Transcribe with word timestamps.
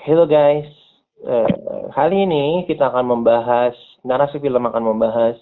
Hello 0.00 0.24
guys, 0.24 0.64
uh, 1.28 1.92
kali 1.92 2.24
ini 2.24 2.64
kita 2.64 2.88
akan 2.88 3.04
membahas 3.04 3.76
narasi 4.00 4.40
film 4.40 4.64
akan 4.64 4.96
membahas 4.96 5.36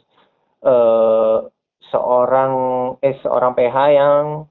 uh, 0.67 1.47
seorang 1.95 2.53
eh 2.99 3.15
seorang 3.23 3.55
PH 3.55 3.77
yang 3.95 4.51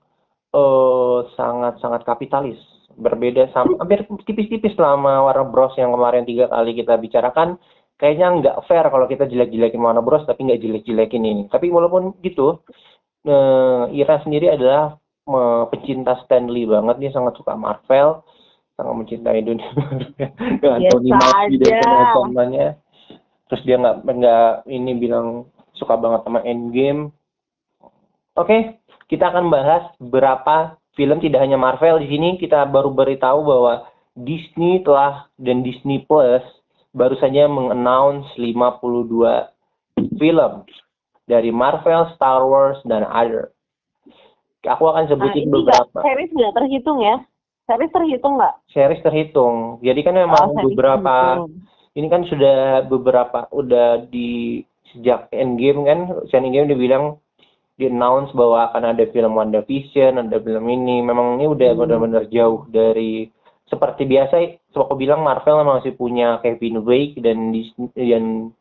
uh, 0.56 1.28
sangat 1.36 1.84
sangat 1.84 2.08
kapitalis, 2.08 2.56
berbeda 2.96 3.52
sama 3.52 3.76
hampir 3.84 4.08
tipis-tipis 4.24 4.80
selama 4.80 5.28
Warner 5.28 5.52
Bros. 5.52 5.76
yang 5.76 5.92
kemarin 5.92 6.24
tiga 6.24 6.48
kali 6.56 6.72
kita 6.72 6.96
bicarakan. 6.96 7.60
Kayaknya 8.00 8.28
nggak 8.40 8.58
fair 8.72 8.88
kalau 8.88 9.12
kita 9.12 9.28
jelek-jelekin 9.28 9.84
Warner 9.84 10.08
Bros. 10.08 10.24
tapi 10.24 10.48
nggak 10.48 10.64
jelek-jelekin 10.64 11.24
ini. 11.28 11.44
Tapi 11.52 11.68
walaupun 11.68 12.16
gitu, 12.24 12.64
uh, 13.28 13.92
Ira 13.92 14.24
sendiri 14.24 14.56
adalah 14.56 14.96
uh, 15.28 15.68
pecinta 15.68 16.16
Stanley 16.24 16.64
banget, 16.64 16.96
dia 16.96 17.12
sangat 17.12 17.36
suka 17.36 17.60
Marvel 17.60 18.24
sangat 18.78 18.94
mencintai 18.94 19.42
dunia 19.42 19.70
dengan 20.62 20.80
Biasa 20.86 20.94
Tony 20.94 21.12
Mackie 21.12 21.58
dan 21.58 21.74
aja. 21.74 21.82
teman-temannya 21.82 22.68
terus 23.50 23.62
dia 23.66 23.76
nggak 23.82 23.96
nggak 24.06 24.48
ini 24.70 24.92
bilang 24.94 25.50
suka 25.74 25.98
banget 25.98 26.22
sama 26.24 26.46
Endgame 26.46 27.10
oke 28.38 28.58
kita 29.10 29.34
akan 29.34 29.50
bahas 29.50 29.90
beberapa 29.98 30.78
film 30.94 31.18
tidak 31.18 31.42
hanya 31.42 31.58
Marvel 31.58 31.98
di 32.06 32.08
sini 32.14 32.38
kita 32.38 32.70
baru 32.70 32.94
beritahu 32.94 33.42
bahwa 33.42 33.74
Disney 34.18 34.82
telah 34.86 35.30
dan 35.42 35.66
Disney 35.66 36.06
Plus 36.06 36.42
baru 36.94 37.14
saja 37.22 37.46
mengannounce 37.46 38.34
52 38.38 40.18
film 40.18 40.54
dari 41.30 41.54
Marvel, 41.54 42.10
Star 42.18 42.42
Wars 42.42 42.82
dan 42.88 43.06
other. 43.06 43.54
Aku 44.66 44.90
akan 44.90 45.06
Nah, 45.06 45.12
sebutin 45.14 45.48
nggak 45.48 45.54
beberapa 45.54 46.00
series 46.02 46.32
nggak 46.34 46.54
terhitung 46.58 47.00
ya? 47.00 47.22
Series 47.68 47.92
terhitung 47.92 48.40
nggak? 48.40 48.54
series 48.72 49.04
terhitung. 49.04 49.56
Jadi 49.84 50.00
kan 50.02 50.16
Oh, 50.16 50.24
memang 50.24 50.46
series 50.56 50.72
beberapa 50.72 51.16
terhitung. 51.36 51.52
ini 51.94 52.08
kan 52.08 52.22
sudah 52.24 52.58
beberapa 52.88 53.40
udah 53.52 54.08
di 54.08 54.64
sejak 54.96 55.28
Endgame 55.36 55.84
kan, 55.84 56.00
sejak 56.32 56.48
Endgame 56.48 56.72
dibilang 56.72 57.20
di 57.76 57.92
announce 57.92 58.32
bahwa 58.32 58.72
akan 58.72 58.96
ada 58.96 59.04
film 59.12 59.36
WandaVision, 59.36 60.16
ada 60.18 60.40
film 60.40 60.66
ini. 60.66 61.04
Memang 61.04 61.38
ini 61.38 61.46
udah 61.52 61.76
Hmm. 61.76 61.80
benar-benar 61.84 62.24
jauh 62.32 62.64
dari 62.72 63.28
seperti 63.68 64.08
biasa. 64.08 64.40
Aku 64.72 64.96
bilang 64.96 65.22
Marvel 65.22 65.62
masih 65.68 65.92
punya 65.94 66.40
Kevin 66.40 66.80
Feige 66.88 67.20
dan 67.20 67.52
Disney 67.52 67.92
dan 67.94 68.56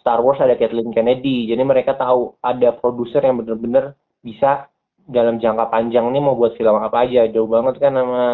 Star 0.00 0.18
Wars 0.24 0.40
ada 0.42 0.58
Kathleen 0.58 0.90
Kennedy. 0.90 1.46
Jadi 1.46 1.62
mereka 1.62 1.94
tahu 1.94 2.34
ada 2.42 2.74
produser 2.74 3.22
yang 3.22 3.38
benar-benar 3.44 3.94
bisa 4.20 4.66
dalam 5.08 5.40
jangka 5.40 5.70
panjang 5.72 6.04
ini 6.10 6.18
mau 6.20 6.36
buat 6.36 6.58
film 6.58 6.76
apa 6.76 7.08
aja. 7.08 7.30
Jauh 7.30 7.48
banget 7.48 7.80
kan 7.80 7.96
sama 7.96 8.24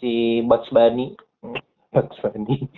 si 0.00 0.44
Bugs 0.44 0.68
Bunny. 0.68 1.16
Bugs 1.94 2.18
Bunny. 2.20 2.68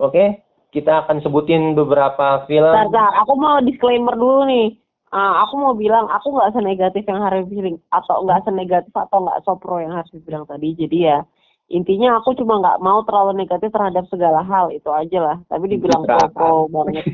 Oke, 0.00 0.44
kita 0.74 1.06
akan 1.06 1.22
sebutin 1.22 1.78
beberapa 1.78 2.42
film. 2.50 2.74
Bentar. 2.74 3.14
Aku 3.22 3.38
mau 3.38 3.62
disclaimer 3.62 4.14
dulu 4.18 4.46
nih. 4.50 4.74
Ah, 5.14 5.46
aku 5.46 5.54
mau 5.62 5.78
bilang 5.78 6.10
aku 6.10 6.34
nggak 6.34 6.58
senegatif 6.58 7.06
yang 7.06 7.22
Harvey 7.22 7.46
bilang 7.46 7.78
atau 7.94 8.26
nggak 8.26 8.50
senegatif 8.50 8.90
atau 8.90 9.22
nggak 9.22 9.46
sopro 9.46 9.78
yang 9.78 9.94
Harvey 9.94 10.18
bilang 10.18 10.42
tadi. 10.42 10.74
Jadi 10.74 11.06
ya 11.06 11.22
intinya 11.70 12.18
aku 12.18 12.34
cuma 12.34 12.58
nggak 12.58 12.82
mau 12.82 13.06
terlalu 13.06 13.46
negatif 13.46 13.70
terhadap 13.70 14.04
segala 14.10 14.42
hal 14.42 14.74
itu 14.74 14.90
aja 14.90 15.18
lah. 15.22 15.36
Tapi 15.46 15.70
dibilang 15.70 16.02
Pencitraan. 16.02 16.34
pro 16.34 16.66
banget. 16.66 17.04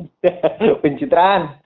Pencitraan. 0.86 1.58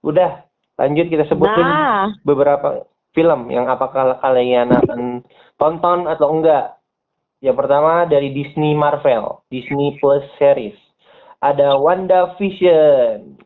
Udah, 0.00 0.48
lanjut 0.80 1.06
kita 1.12 1.24
sebutin 1.28 1.60
Nah, 1.60 2.08
beberapa 2.24 2.88
film 3.12 3.52
yang 3.52 3.68
apakah 3.68 4.16
kalian 4.24 4.72
akan 4.72 5.20
tonton 5.60 6.08
atau 6.08 6.32
enggak. 6.32 6.80
Yang 7.40 7.56
pertama 7.64 8.04
dari 8.04 8.32
Disney 8.32 8.76
Marvel, 8.76 9.44
Disney 9.48 9.96
Plus 10.00 10.24
series. 10.40 10.76
Ada 11.40 11.76
WandaVision. 11.76 13.40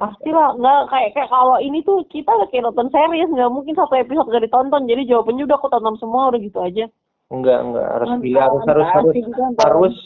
pastilah 0.00 0.56
nggak 0.56 0.88
kayak 0.88 1.10
kayak 1.12 1.28
kalau 1.28 1.60
ini 1.60 1.84
tuh 1.84 2.00
kita 2.08 2.32
kayak 2.48 2.64
nonton 2.64 2.88
series 2.88 3.28
nggak 3.28 3.52
mungkin 3.52 3.76
satu 3.76 4.00
episode 4.00 4.32
nggak 4.32 4.48
ditonton. 4.48 4.88
Jadi 4.88 5.02
jawabannya 5.04 5.44
udah 5.44 5.56
aku 5.60 5.68
tonton 5.68 5.96
semua 6.00 6.32
udah 6.32 6.40
gitu 6.40 6.58
aja. 6.62 6.88
Enggak, 7.28 7.58
enggak 7.62 7.88
harus 8.00 8.08
Mantap, 8.08 8.24
pilih 8.24 8.40
harus 8.40 8.62
harus 8.64 8.86
harus 8.88 9.14
harus 9.60 9.96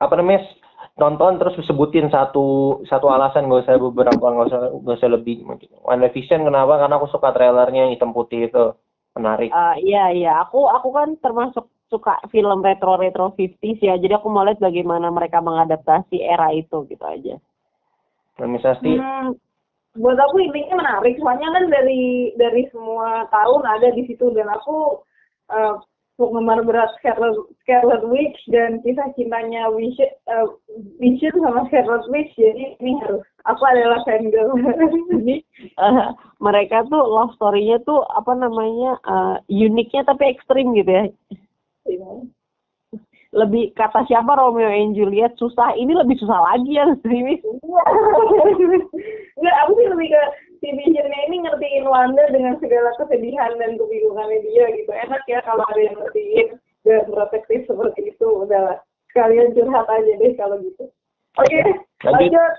apa 0.00 0.14
namanya 0.16 0.40
nonton 0.96 1.36
terus 1.36 1.54
sebutin 1.68 2.08
satu 2.08 2.80
satu 2.88 3.06
alasan 3.12 3.46
nggak 3.46 3.68
usah 3.68 3.76
beberapa 3.76 4.24
nggak 4.32 4.48
usah 4.48 4.60
nggak 4.80 4.96
usah 5.00 5.10
lebih 5.12 5.44
WandaVision 5.84 6.48
kenapa? 6.48 6.80
Karena 6.80 6.94
aku 6.96 7.08
suka 7.12 7.28
trailernya 7.36 7.80
yang 7.88 7.92
hitam 7.92 8.16
putih 8.16 8.48
itu 8.48 8.64
menarik. 9.16 9.52
Ah, 9.52 9.76
iya 9.78 10.10
iya, 10.12 10.32
aku 10.42 10.66
aku 10.68 10.88
kan 10.92 11.08
termasuk 11.24 11.68
suka 11.92 12.18
film 12.32 12.64
retro 12.66 12.98
retro 12.98 13.30
50s 13.38 13.78
ya. 13.78 13.94
Jadi 13.96 14.12
aku 14.16 14.26
mau 14.28 14.42
lihat 14.42 14.58
bagaimana 14.58 15.08
mereka 15.12 15.38
mengadaptasi 15.38 16.18
era 16.18 16.50
itu 16.52 16.82
gitu 16.90 17.04
aja. 17.06 17.36
dan 18.36 18.48
misalnya 18.52 19.00
Hmm, 19.00 19.32
buat 19.96 20.18
aku 20.20 20.36
intinya 20.44 20.80
menarik. 20.82 21.16
Soalnya 21.20 21.48
kan 21.56 21.64
dari 21.72 22.32
dari 22.36 22.68
semua 22.72 23.24
tahun 23.32 23.62
ada 23.64 23.88
di 23.96 24.02
situ. 24.08 24.28
Dan 24.36 24.48
aku 24.52 25.00
uh, 25.52 25.74
penggemar 26.16 26.64
berat 26.64 26.88
Scarlet, 26.98 27.36
Scarlet 27.62 28.02
Witch 28.08 28.40
dan 28.48 28.80
kisah 28.80 29.12
cintanya 29.14 29.68
Vision, 29.76 30.08
uh, 30.32 30.48
Vision 30.96 31.32
sama 31.44 31.68
Scarlet 31.68 32.04
Witch 32.08 32.32
jadi 32.40 32.76
ini 32.80 32.96
harus 33.04 33.20
aku 33.44 33.62
adalah 33.68 34.00
fangirl 34.08 34.56
Jadi 35.12 35.36
eh, 35.76 36.08
mereka 36.40 36.88
tuh 36.88 37.04
love 37.04 37.36
story-nya 37.36 37.80
tuh 37.84 38.00
apa 38.16 38.32
namanya 38.32 38.96
eh, 39.04 39.36
uniknya 39.52 40.08
tapi 40.08 40.32
ekstrim 40.32 40.72
gitu 40.72 40.90
ya. 40.90 41.04
Lebih 43.36 43.76
kata 43.76 44.08
siapa 44.08 44.32
Romeo 44.32 44.72
and 44.72 44.96
Juliet 44.96 45.36
susah, 45.36 45.76
ini 45.76 45.92
lebih 45.92 46.16
susah 46.16 46.40
lagi 46.40 46.72
ya 46.72 46.88
sini. 47.04 47.36
Enggak, 49.36 49.56
aku 49.60 49.70
sih 49.76 49.88
lebih 49.92 50.08
ke 50.08 50.22
si 50.58 50.68
Visionnya 50.70 51.20
ini 51.26 51.42
ngertiin 51.42 51.84
Wanda 51.84 52.24
dengan 52.28 52.56
segala 52.56 52.90
kesedihan 52.96 53.56
dan 53.56 53.76
kebingungannya 53.76 54.40
dia 54.42 54.66
gitu. 54.72 54.90
Enak 54.90 55.22
ya 55.24 55.40
kalau 55.42 55.62
ada 55.66 55.80
yang 55.80 55.96
ngertiin 55.96 56.48
dan 56.82 57.06
protektif 57.06 57.64
seperti 57.64 58.10
itu. 58.10 58.26
Udahlah, 58.26 58.78
sekalian 59.08 59.52
curhat 59.52 59.86
aja 59.86 60.12
deh 60.14 60.32
kalau 60.34 60.56
gitu. 60.58 60.88
Oke, 61.36 61.60
Lanjut. 62.00 62.32
lanjut. 62.32 62.52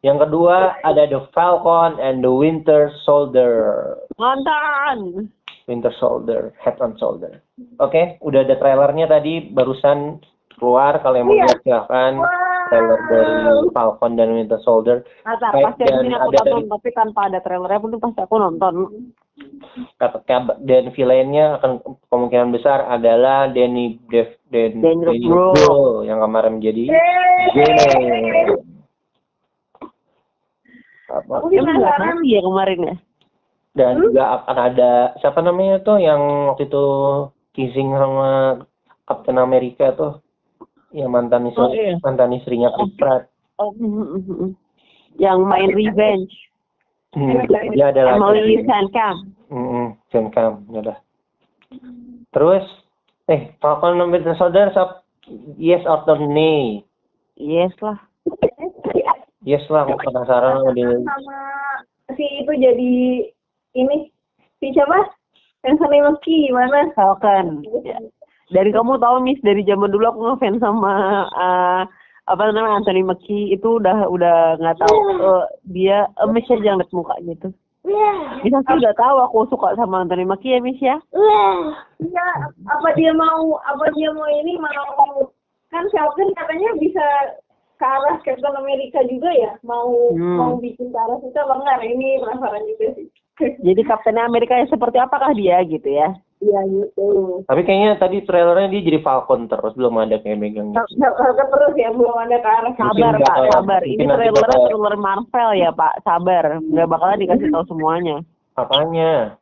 yang 0.00 0.16
kedua 0.16 0.76
ada 0.80 1.04
The 1.04 1.24
Falcon 1.30 1.96
and 1.96 2.20
the 2.20 2.28
Winter 2.28 2.88
Soldier 3.02 3.96
Mantan. 4.16 5.28
Winter 5.64 5.92
Soldier 5.94 6.56
Head 6.56 6.80
on 6.80 6.96
Soldier 6.96 7.44
oke 7.76 8.16
udah 8.20 8.40
ada 8.42 8.56
trailernya 8.56 9.06
tadi 9.06 9.44
barusan 9.46 10.18
keluar 10.56 11.00
kalau 11.00 11.20
yang 11.20 11.28
mau 11.28 11.36
Iya. 11.36 11.44
lihat 11.46 11.60
silahkan 11.62 12.12
trailer 12.70 13.00
dari 13.04 13.34
Falcon 13.70 14.12
dan 14.14 14.28
Winter 14.32 14.60
Soldier 14.60 15.02
Baik, 15.20 15.64
pasti 15.66 15.82
dan 15.84 16.06
ini 16.06 16.14
aku 16.14 16.30
ada 16.30 16.38
tonton, 16.40 16.46
dari- 16.56 16.70
tapi 16.70 16.88
tanpa 16.90 17.20
ada 17.26 17.38
trailernya 17.40 17.78
pun 17.78 17.90
pasti 17.98 18.20
aku 18.20 18.36
nonton. 18.36 18.74
dan 20.60 20.84
villainnya 20.90 21.58
akan 21.58 21.70
kemungkinan 22.06 22.48
besar 22.50 22.84
adalah 22.86 23.48
Danny 23.48 23.98
Dev 24.06 24.36
Dan, 24.46 24.78
Danny. 24.78 25.24
Rugro 25.24 26.02
yang 26.02 26.20
kemarin 26.20 26.58
menjadi 26.58 26.82
Gene 27.50 27.84
apa 31.10 31.32
Aku 31.42 31.50
penasaran. 31.50 32.22
ya 32.22 32.40
kemarin 32.40 32.80
ya? 32.84 32.96
dan 33.70 34.02
juga 34.02 34.42
akan 34.42 34.56
ada 34.60 34.90
siapa 35.18 35.38
namanya 35.40 35.78
tuh 35.80 35.98
yang 35.98 36.18
waktu 36.48 36.66
itu 36.66 36.84
kissing 37.52 37.90
sama 37.92 38.58
Captain 39.06 39.38
America 39.38 39.90
tuh 39.92 40.12
yang 40.92 41.10
mantan 41.10 41.46
istri 41.46 41.60
Oh, 41.60 41.70
iya. 41.70 41.94
mantan 42.00 42.32
istrinya 42.32 42.68
Chris 42.72 42.92
Pratt 42.94 43.22
Oh, 43.56 43.70
mm, 43.72 43.86
mm, 43.86 44.22
mm. 44.26 44.50
yang 45.16 45.42
main 45.42 45.70
revenge. 45.70 46.32
hmm, 47.12 47.44
dia 47.70 47.90
adalah 47.90 48.16
Emily 48.16 48.62
Sankam. 48.62 49.16
hmm, 49.48 49.98
Cam 50.30 50.54
ya 50.68 50.78
udah 50.80 50.98
terus 52.30 52.62
eh 53.26 53.50
Falcon 53.58 53.98
and 53.98 54.10
Winter 54.10 54.34
Soldier 54.34 54.70
sab 54.70 55.02
yes 55.56 55.82
atau 55.82 56.18
nay 56.20 56.82
Yes 57.34 57.72
lah. 57.80 57.96
yes 59.40 59.64
lah 59.66 59.82
aku 59.82 59.96
penasaran 59.98 60.60
sama 60.60 60.70
dia 60.72 60.90
sama 60.92 61.38
si 62.12 62.24
itu 62.38 62.52
jadi 62.52 62.92
ini 63.72 63.96
si 64.58 64.66
siapa? 64.70 64.98
Anthony 65.62 66.00
Mackie 66.00 66.48
gimana? 66.48 66.88
Falcon. 66.92 67.60
Dari 68.50 68.70
kamu 68.70 68.98
tahu 68.98 69.16
Miss 69.22 69.38
dari 69.40 69.62
zaman 69.62 69.90
dulu 69.90 70.04
aku 70.10 70.20
ngefans 70.26 70.58
sama 70.58 70.92
eh, 71.30 71.82
apa 72.26 72.42
namanya 72.50 72.82
Anthony 72.82 73.02
Mackie 73.02 73.50
itu 73.50 73.78
udah 73.78 74.06
udah 74.06 74.58
nggak 74.58 74.78
tahu 74.82 74.96
eh, 75.22 75.44
dia 75.70 75.98
eh, 76.06 76.28
Miss 76.28 76.50
aja 76.50 76.74
ngeliat 76.74 76.90
muka 76.90 77.14
gitu. 77.22 77.48
Bisa 78.42 78.58
sih 78.60 78.76
udah 78.76 78.94
tahu 78.94 79.16
aku 79.24 79.38
suka 79.48 79.74
sama 79.74 80.02
Anthony 80.02 80.26
Mackie 80.26 80.52
ya 80.52 80.60
Miss 80.60 80.78
ya. 80.78 80.98
Iya, 82.00 82.28
apa 82.66 82.88
dia 82.94 83.14
mau 83.14 83.56
apa 83.62 83.86
dia 83.94 84.10
mau 84.10 84.26
ini 84.26 84.58
mau 84.58 85.30
kan 85.70 85.86
Falcon 85.94 86.34
katanya 86.34 86.74
bisa 86.82 87.04
ke 87.80 87.86
arah 87.86 88.20
Captain 88.20 88.52
America 88.58 89.00
juga 89.08 89.30
ya 89.32 89.52
mau 89.64 89.88
Hmm. 90.12 90.36
mau 90.36 90.52
bikin 90.60 90.92
ke 90.92 90.98
arah 90.98 91.16
situ 91.22 91.38
apa 91.38 91.54
enggak 91.56 91.76
Nah, 91.80 91.86
ini 91.88 92.08
penasaran 92.20 92.62
juga 92.68 92.86
sih 92.98 93.06
Jadi 93.40 93.80
Kapten 93.88 94.20
Amerika 94.20 94.52
yang 94.52 94.68
seperti 94.68 95.00
apakah 95.00 95.32
dia 95.32 95.64
gitu 95.64 95.88
ya? 95.88 96.12
Iya 96.40 96.60
gitu. 96.64 97.08
Tapi 97.44 97.60
kayaknya 97.62 98.00
tadi 98.00 98.24
trailernya 98.24 98.68
dia 98.68 98.80
jadi 98.82 98.98
Falcon 99.00 99.44
terus 99.44 99.76
belum 99.76 99.92
ada 99.98 100.16
kayak 100.16 100.40
megangnya. 100.40 100.80
Falcon 100.88 101.48
terus 101.48 101.72
ya 101.76 101.92
belum 101.92 102.16
ada 102.16 102.36
ke 102.36 102.48
arah 102.48 102.72
Sabar 102.72 103.12
Mungkin 103.12 103.20
Pak, 103.20 103.36
bakal- 103.36 103.52
sabar. 103.52 103.80
Ini 103.84 104.02
trailernya 104.02 104.32
bakal- 104.34 104.64
trailer 104.64 104.96
Marvel 104.96 105.50
ya 105.54 105.70
Pak, 105.70 105.94
sabar. 106.00 106.44
Nggak 106.58 106.88
bakalan 106.88 107.18
dikasih 107.18 107.48
tahu 107.50 107.64
semuanya. 107.66 108.16
Apanya? 108.56 109.36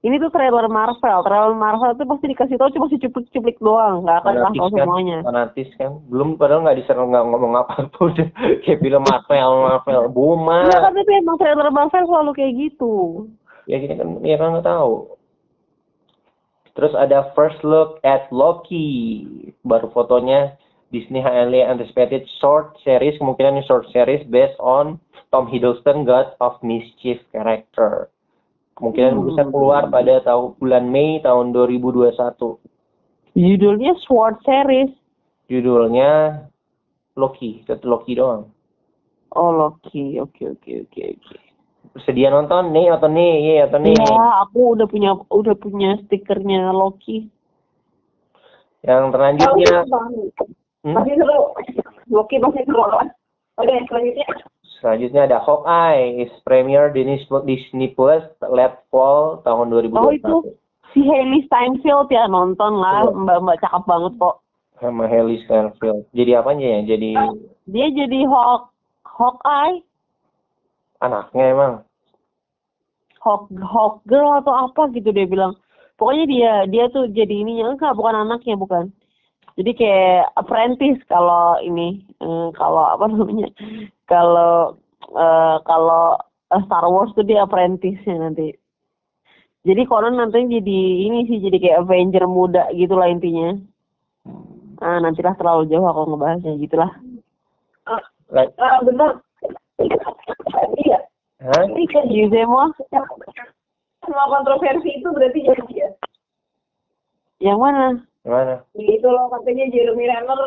Ini 0.00 0.16
tuh 0.18 0.28
trailer 0.28 0.64
Marvel. 0.66 1.18
Trailer 1.22 1.52
Marvel 1.54 1.92
tuh 1.94 2.04
pasti 2.06 2.26
dikasih 2.26 2.56
tahu 2.56 2.68
cuma 2.70 2.88
cuplik-cuplik 2.88 3.56
doang, 3.58 4.04
nggak 4.04 4.18
akan 4.20 4.32
Fanatis 4.34 4.60
tahu 4.60 4.68
kan? 4.68 4.80
semuanya. 4.80 5.18
Fanatis 5.22 5.68
kan? 5.76 5.92
Belum 6.08 6.28
padahal 6.36 6.60
nggak 6.60 6.78
diserang 6.78 7.08
nggak 7.08 7.24
ngomong 7.26 7.52
apa 7.54 7.74
tuh 7.90 8.04
udah 8.12 8.28
kayak 8.60 8.80
film 8.80 9.00
Marvel 9.02 9.50
Marvel 9.62 10.04
Buma. 10.08 10.68
Iya 10.68 10.78
kan 10.78 10.92
tapi 10.94 11.12
emang 11.14 11.36
trailer 11.36 11.68
Marvel 11.68 12.04
selalu 12.04 12.30
kayak 12.32 12.52
gitu. 12.54 12.92
Ya 13.64 13.76
kita 13.76 13.96
kan 13.96 14.08
ya 14.20 14.36
kan 14.36 14.48
nggak 14.52 14.64
tahu. 14.66 14.92
Terus 16.74 16.90
ada 16.98 17.30
first 17.38 17.62
look 17.62 18.02
at 18.02 18.26
Loki. 18.34 19.22
Baru 19.62 19.94
fotonya 19.94 20.58
Disney 20.90 21.22
highly 21.22 21.62
anticipated 21.62 22.26
short 22.42 22.74
series 22.82 23.14
kemungkinan 23.18 23.58
ini 23.58 23.64
short 23.66 23.86
series 23.94 24.22
based 24.26 24.58
on 24.58 24.98
Tom 25.30 25.46
Hiddleston 25.50 26.02
God 26.06 26.34
of 26.42 26.58
Mischief 26.66 27.22
character. 27.30 28.10
Kemungkinan 28.74 29.22
Hmm. 29.22 29.26
bisa 29.30 29.42
keluar 29.54 29.86
pada 29.86 30.18
tahun 30.26 30.58
bulan 30.58 30.90
Mei 30.90 31.22
tahun 31.22 31.54
2021. 31.54 32.58
Judulnya 33.34 33.94
Sword 34.06 34.42
Series. 34.42 34.90
Judulnya 35.46 36.42
Loki, 37.14 37.62
satu 37.66 37.86
Loki 37.86 38.18
doang. 38.18 38.50
Oh 39.34 39.50
Loki, 39.50 40.18
oke 40.22 40.58
oke 40.58 40.86
oke 40.86 41.02
oke. 41.18 41.38
Sedia 42.02 42.26
nonton 42.26 42.74
nih 42.74 42.90
atau 42.90 43.06
nih, 43.06 43.32
iya 43.38 43.70
atau 43.70 43.78
nih. 43.78 43.94
Iya, 43.94 44.26
aku 44.42 44.74
udah 44.74 44.86
punya 44.90 45.14
udah 45.30 45.54
punya 45.54 45.94
stikernya 46.02 46.74
Loki. 46.74 47.30
Yang 48.82 49.14
Bang. 49.88 50.10
hmm? 50.82 50.90
Masih 50.90 51.14
seru. 51.14 51.40
Loki 52.10 52.36
masih 52.42 52.62
seru. 52.66 52.82
Oke, 53.54 53.74
selanjutnya. 53.86 54.26
selanjutnya 54.82 55.24
ada 55.24 55.38
Hawkeye 55.40 56.20
is 56.20 56.32
premiere 56.44 56.92
Disney 56.92 57.16
Disney 57.48 57.88
Plus 57.94 58.20
late 58.42 58.82
fall 58.90 59.40
tahun 59.40 59.72
2021. 59.72 59.96
Oh 59.96 60.12
itu 60.12 60.34
si 60.92 61.00
Hailey 61.06 61.46
Steinfeld 61.48 62.12
ya 62.12 62.28
nonton 62.28 62.82
lah, 62.82 63.00
Iya. 63.00 63.16
mbak-mbak 63.16 63.62
cakep 63.62 63.82
banget 63.86 64.12
kok. 64.18 64.36
sama 64.76 65.06
Haley 65.06 65.40
Steinfeld. 65.46 66.04
Jadi 66.12 66.30
apanya 66.34 66.66
ya? 66.66 66.80
Jadi 66.84 67.16
Dia 67.64 67.86
jadi 67.88 68.26
Hawk 68.28 68.74
Hawkeye, 69.06 69.80
anaknya 71.04 71.44
emang. 71.52 71.72
Hawk 73.20 73.48
Hawk 73.60 74.04
Girl 74.04 74.36
atau 74.40 74.52
apa 74.68 74.92
gitu 74.92 75.12
dia 75.12 75.24
bilang. 75.24 75.56
Pokoknya 75.96 76.24
dia 76.26 76.52
dia 76.68 76.84
tuh 76.90 77.08
jadi 77.08 77.44
ininya 77.44 77.72
enggak 77.72 77.96
bukan 77.96 78.26
anaknya 78.26 78.56
bukan. 78.58 78.90
Jadi 79.54 79.70
kayak 79.78 80.34
apprentice 80.34 81.00
kalau 81.06 81.56
ini 81.62 82.02
eh, 82.20 82.48
kalau 82.58 82.84
apa 82.84 83.04
namanya? 83.12 83.48
Kalau 84.10 84.76
eh, 85.14 85.56
kalau 85.64 86.18
eh, 86.52 86.62
Star 86.66 86.84
Wars 86.90 87.14
tuh 87.16 87.24
dia 87.24 87.46
apprentice-nya 87.46 88.18
nanti. 88.18 88.52
Jadi 89.64 89.82
konon 89.88 90.20
nanti 90.20 90.44
jadi 90.44 90.80
ini 91.08 91.24
sih 91.24 91.40
jadi 91.40 91.56
kayak 91.56 91.80
Avenger 91.88 92.28
muda 92.28 92.68
gitulah 92.76 93.08
intinya. 93.08 93.56
Ah, 94.84 95.00
nantilah 95.00 95.32
terlalu 95.40 95.72
jauh 95.72 95.88
aku 95.88 96.12
ngebahasnya 96.12 96.60
gitulah. 96.60 96.92
Like, 98.34 98.52
Ah, 98.58 98.82
benar. 98.82 99.22
Iya. 99.82 100.98
hah? 101.42 101.64
Ini 101.66 101.84
kan 101.90 102.04
semua 102.06 102.64
Semua 104.04 104.26
kontroversi 104.28 105.00
itu 105.00 105.08
berarti 105.10 105.40
jadi 105.42 105.74
ya. 105.74 105.88
yang 107.42 107.58
mana? 107.58 107.98
Gimana? 108.22 108.62
Gitu 108.76 109.08
loh 109.08 109.28
katanya 109.32 109.68
Jeremy 109.72 110.06
Renner 110.08 110.42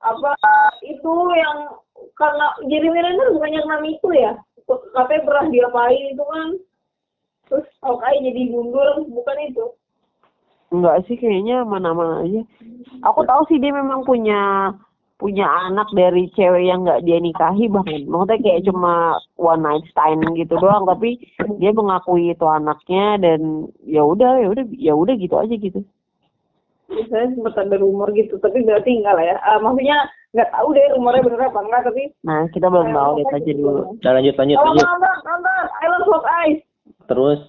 apa 0.00 0.32
itu 0.80 1.14
yang 1.36 1.58
karena 2.16 2.46
Jeremy 2.68 3.00
Renner 3.00 3.28
bukan 3.36 3.52
yang 3.52 3.66
nama 3.68 3.84
itu 3.84 4.08
ya 4.16 4.32
katanya 4.68 5.22
pernah 5.28 5.46
diapain 5.52 6.04
itu 6.14 6.24
kan 6.24 6.48
terus 7.50 7.66
Hawkeye 7.82 8.22
jadi 8.24 8.42
mundur 8.48 9.04
bukan 9.10 9.38
itu 9.50 9.66
Enggak 10.70 11.02
sih 11.10 11.18
kayaknya 11.18 11.66
mana-mana 11.66 12.22
aja. 12.22 12.46
Aku 13.02 13.26
tahu 13.26 13.42
sih 13.50 13.58
dia 13.58 13.74
memang 13.74 14.06
punya 14.06 14.70
punya 15.20 15.44
anak 15.68 15.86
dari 15.92 16.32
cewek 16.32 16.64
yang 16.64 16.88
nggak 16.88 17.04
dia 17.04 17.20
nikahi 17.20 17.68
bahkan 17.68 18.08
maksudnya 18.08 18.40
kayak 18.40 18.64
cuma 18.64 19.20
one 19.36 19.60
night 19.60 19.84
stand 19.92 20.24
gitu 20.34 20.56
doang 20.56 20.88
tapi 20.88 21.20
dia 21.60 21.70
mengakui 21.76 22.32
itu 22.32 22.46
anaknya 22.48 23.20
dan 23.20 23.68
ya 23.84 24.00
udah 24.00 24.40
ya 24.40 24.48
udah 24.48 24.64
ya 24.74 24.92
udah 24.96 25.14
gitu 25.20 25.36
aja 25.36 25.54
gitu. 25.54 25.80
Saya 26.90 27.30
sempat 27.36 27.54
ada 27.54 27.76
rumor 27.78 28.10
gitu 28.16 28.40
tapi 28.40 28.64
berarti 28.64 28.98
enggak 28.98 29.14
lah 29.14 29.24
ya. 29.28 29.36
Ah, 29.44 29.60
maksudnya 29.60 30.08
nggak 30.32 30.50
tahu 30.56 30.68
deh 30.72 30.86
rumornya 30.96 31.26
bener 31.26 31.40
apa 31.46 31.60
enggak 31.60 31.82
tapi 31.90 32.02
nah 32.24 32.40
kita 32.50 32.66
belum 32.70 32.88
tahu 32.90 33.12
lihat 33.20 33.34
aja 33.36 33.52
dulu. 33.52 33.82
Nah, 34.00 34.12
lanjut, 34.16 34.34
lanjut, 34.34 34.56
kalau 34.56 34.72
lanjut. 34.72 34.86
nonton 34.88 35.16
nonton 35.28 35.62
I 35.68 35.86
love 35.92 36.06
Hawkeye. 36.08 36.56
Terus 37.06 37.40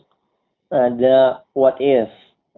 ada 0.71 1.17
What 1.56 1.77
If, 1.79 2.09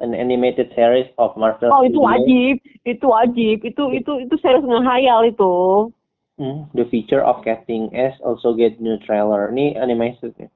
an 0.01 0.17
animated 0.17 0.73
series 0.73 1.09
of 1.21 1.35
Marvel 1.37 1.69
oh 1.69 1.85
itu 1.85 1.99
wajib 2.01 2.55
itu 2.85 3.05
wajib 3.05 3.57
itu 3.61 3.83
itu 3.93 4.11
itu 4.25 4.35
serius 4.41 4.65
ngehayal 4.65 5.25
itu 5.27 5.53
Hmm, 6.41 6.65
the 6.73 6.89
feature 6.89 7.21
of 7.21 7.45
Casting 7.45 7.93
S 7.93 8.17
also 8.25 8.57
get 8.57 8.81
new 8.81 8.97
trailer. 9.05 9.53
Ini 9.53 9.77
animated 9.77 10.33
ya? 10.41 10.49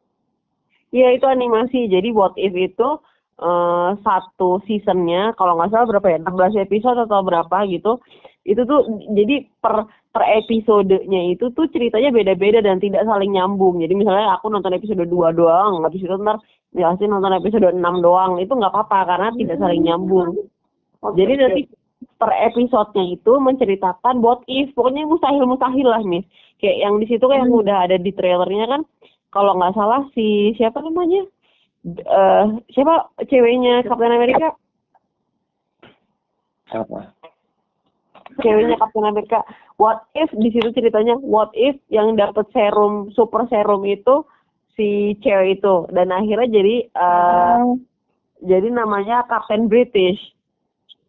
Ya 0.89 1.13
itu 1.13 1.29
animasi. 1.29 1.85
Jadi 1.85 2.09
What 2.09 2.33
If 2.33 2.57
itu 2.57 2.97
eh, 3.37 3.89
satu 4.01 4.57
seasonnya 4.65 5.37
kalau 5.37 5.53
nggak 5.61 5.69
salah 5.69 5.85
berapa 5.85 6.07
ya 6.09 6.17
16 6.25 6.65
episode 6.65 6.97
atau 6.97 7.21
berapa 7.21 7.57
gitu. 7.69 8.01
Itu 8.41 8.65
tuh 8.65 8.89
jadi 9.13 9.45
per 9.61 9.85
per 10.09 10.23
episodenya 10.41 11.37
itu 11.37 11.53
tuh 11.53 11.69
ceritanya 11.69 12.09
beda-beda 12.09 12.57
dan 12.65 12.81
tidak 12.81 13.05
saling 13.05 13.37
nyambung. 13.37 13.77
Jadi 13.77 13.93
misalnya 13.93 14.33
aku 14.33 14.49
nonton 14.49 14.73
episode 14.73 14.97
2 15.05 15.13
doang, 15.37 15.85
habis 15.85 16.01
itu 16.01 16.15
ntar 16.17 16.41
jelasin 16.75 17.11
nonton 17.11 17.37
episode 17.37 17.67
6 17.69 17.79
doang. 18.03 18.39
Itu 18.41 18.55
nggak 18.55 18.73
apa-apa 18.73 18.99
karena 19.15 19.29
tidak 19.35 19.57
saling 19.61 19.81
nyambung. 19.85 20.47
Jadi 21.03 21.33
nanti 21.37 21.61
per 22.17 22.33
episodenya 22.33 23.13
itu 23.17 23.31
menceritakan 23.37 24.21
what 24.21 24.41
if 24.49 24.69
pokoknya 24.73 25.05
mustahil-mustahil 25.05 25.87
lah 25.87 26.01
Miss 26.05 26.25
kayak 26.61 26.77
yang 26.81 26.97
di 26.97 27.05
situ 27.09 27.21
kan 27.25 27.45
yang 27.45 27.53
udah 27.53 27.85
ada 27.85 27.97
di 27.97 28.09
trailernya 28.13 28.65
kan 28.69 28.81
kalau 29.29 29.57
nggak 29.57 29.73
salah 29.77 30.01
si 30.13 30.53
siapa 30.57 30.81
namanya 30.81 31.25
eh 31.85 32.45
siapa 32.73 33.13
ceweknya 33.29 33.85
Captain 33.85 34.13
America 34.13 34.49
Apa? 36.73 37.13
ceweknya 38.41 38.77
Captain 38.81 39.05
America 39.05 39.45
what 39.77 40.05
if 40.17 40.29
di 40.37 40.49
situ 40.49 40.73
ceritanya 40.73 41.17
what 41.21 41.53
if 41.53 41.77
yang 41.93 42.17
dapat 42.17 42.49
serum 42.53 43.13
super 43.13 43.45
serum 43.49 43.85
itu 43.85 44.25
si 44.77 45.17
cewek 45.25 45.59
itu. 45.59 45.75
Dan 45.91 46.13
akhirnya 46.13 46.47
jadi 46.61 46.75
eh 46.87 47.61
jadi 48.45 48.69
namanya 48.69 49.25
Captain 49.25 49.65
British. 49.65 50.21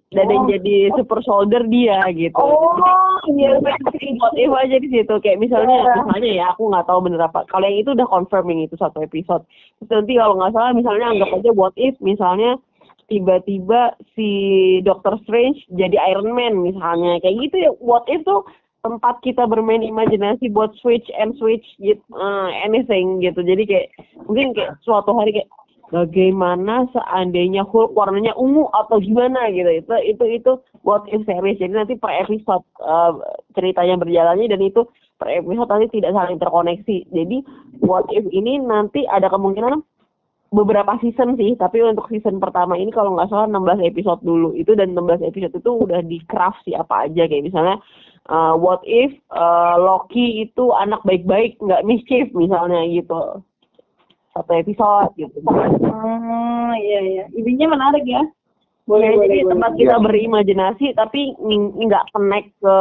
Dan 0.09 0.25
yang 0.33 0.49
Oh. 0.49 0.53
jadi 0.57 0.89
super 0.97 1.21
soldier 1.21 1.69
dia 1.69 2.01
gitu. 2.17 2.33
Oh 2.41 3.21
iya 3.37 3.61
what 3.61 4.33
if 4.41 4.49
aja 4.57 4.81
di 4.81 4.89
situ. 4.89 5.15
Kayak 5.21 5.37
misalnya 5.45 5.85
misalnya 5.85 6.33
ya 6.33 6.45
aku 6.57 6.73
nggak 6.73 6.89
tahu 6.89 7.05
bener 7.05 7.21
apa. 7.29 7.45
Kalau 7.53 7.69
yang 7.69 7.85
itu 7.85 7.93
udah 7.93 8.09
confirming 8.09 8.65
itu 8.65 8.73
satu 8.81 9.05
episode. 9.05 9.45
Terus 9.85 9.91
nanti 9.93 10.17
kalau 10.17 10.41
nggak 10.41 10.57
salah 10.57 10.73
misalnya 10.73 11.13
anggap 11.13 11.29
aja 11.37 11.53
what 11.53 11.77
if 11.77 11.93
misalnya 12.01 12.57
tiba-tiba 13.13 13.93
si 14.17 14.29
Doctor 14.81 15.21
Strange 15.29 15.61
jadi 15.77 16.01
Iron 16.09 16.33
Man 16.33 16.65
misalnya. 16.65 17.21
Kayak 17.21 17.37
gitu 17.45 17.57
ya 17.69 17.71
what 17.77 18.09
if 18.09 18.25
tuh 18.25 18.49
tempat 18.89 19.21
kita 19.21 19.45
bermain 19.45 19.85
imajinasi 19.85 20.49
buat 20.49 20.73
switch 20.81 21.05
and 21.21 21.37
switch 21.37 21.65
gitu 21.77 22.01
eh, 22.17 22.49
anything 22.65 23.21
gitu. 23.21 23.45
Jadi 23.45 23.63
kayak 23.69 23.87
mungkin 24.25 24.57
kayak 24.57 24.81
suatu 24.81 25.13
hari 25.13 25.37
kayak 25.37 25.53
bagaimana 25.93 26.89
seandainya 26.97 27.65
Hulk 27.69 27.93
warnanya 27.93 28.33
ungu 28.41 28.73
atau 28.73 28.97
gimana 28.97 29.53
gitu. 29.53 29.69
Itu 29.69 29.93
itu 30.01 30.25
itu 30.41 30.53
what 30.81 31.05
if 31.13 31.21
series. 31.29 31.61
Jadi 31.61 31.77
nanti 31.77 31.95
per 32.01 32.17
episode 32.17 32.65
eh, 32.81 33.13
ceritanya 33.53 34.01
berjalannya 34.01 34.49
dan 34.49 34.61
itu 34.65 34.89
per 35.21 35.29
episode 35.29 35.69
nanti 35.69 36.01
tidak 36.01 36.17
saling 36.17 36.41
terkoneksi. 36.41 36.97
Jadi 37.13 37.37
what 37.85 38.09
if 38.09 38.25
ini 38.33 38.57
nanti 38.57 39.05
ada 39.05 39.29
kemungkinan 39.29 39.85
beberapa 40.49 40.97
season 41.05 41.37
sih 41.37 41.53
tapi 41.61 41.85
untuk 41.85 42.09
season 42.09 42.41
pertama 42.41 42.73
ini 42.77 42.89
kalau 42.89 43.17
nggak 43.17 43.29
salah 43.29 43.47
16 43.49 43.85
episode 43.85 44.21
dulu. 44.25 44.57
Itu 44.57 44.73
dan 44.73 44.97
16 44.97 45.29
episode 45.29 45.55
itu 45.57 45.71
udah 45.85 46.01
di 46.05 46.19
craft 46.25 46.65
sih 46.65 46.73
apa 46.73 47.09
aja 47.09 47.29
kayak 47.29 47.45
misalnya 47.45 47.77
eh, 48.29 48.55
what 48.57 48.81
if 48.89 49.13
eh, 49.13 49.77
Loki 49.77 50.49
itu 50.49 50.73
anak 50.73 51.05
baik-baik 51.05 51.61
nggak 51.61 51.85
mischief 51.85 52.33
misalnya 52.33 52.81
gitu. 52.89 53.45
Satu 54.33 54.53
episode 54.57 55.13
gitu. 55.21 55.39
Oh 55.45 56.73
iya 56.77 57.01
iya. 57.05 57.25
Idenya 57.37 57.69
menarik 57.69 58.05
ya. 58.09 58.25
Boleh, 58.89 59.13
boleh 59.13 59.29
jadi 59.29 59.39
boleh 59.45 59.53
tempat 59.53 59.73
kita 59.77 59.97
berimajinasi 60.01 60.87
tapi 60.97 61.37
ng- 61.37 61.77
nggak 61.77 62.09
connect 62.17 62.49
ke 62.57 62.77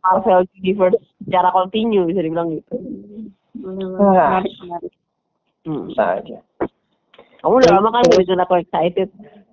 Marvel 0.00 0.40
Universe 0.56 0.96
secara 1.20 1.52
kontinu 1.52 2.08
bisa 2.08 2.24
dibilang 2.24 2.56
gitu. 2.56 2.80
menarik 3.60 4.56
menarik. 4.64 4.92
Hmm. 5.68 5.92
Bisa 5.92 6.04
aja. 6.16 6.40
Kamu 7.40 7.54
udah 7.56 7.72
lama 7.80 7.88
kan 7.92 8.04
nggak 8.04 8.20
bisa 8.20 8.36
aku 8.36 8.54
excited. 8.60 9.08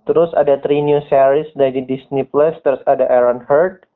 Terus 0.07 0.31
ada 0.35 0.59
three 0.63 0.83
new 0.83 0.99
series 1.07 1.47
dari 1.55 1.83
Disney 1.83 2.27
Plus. 2.27 2.55
Terus 2.63 2.79
ada 2.87 3.07
Aaron 3.07 3.43
Hurt 3.43 3.87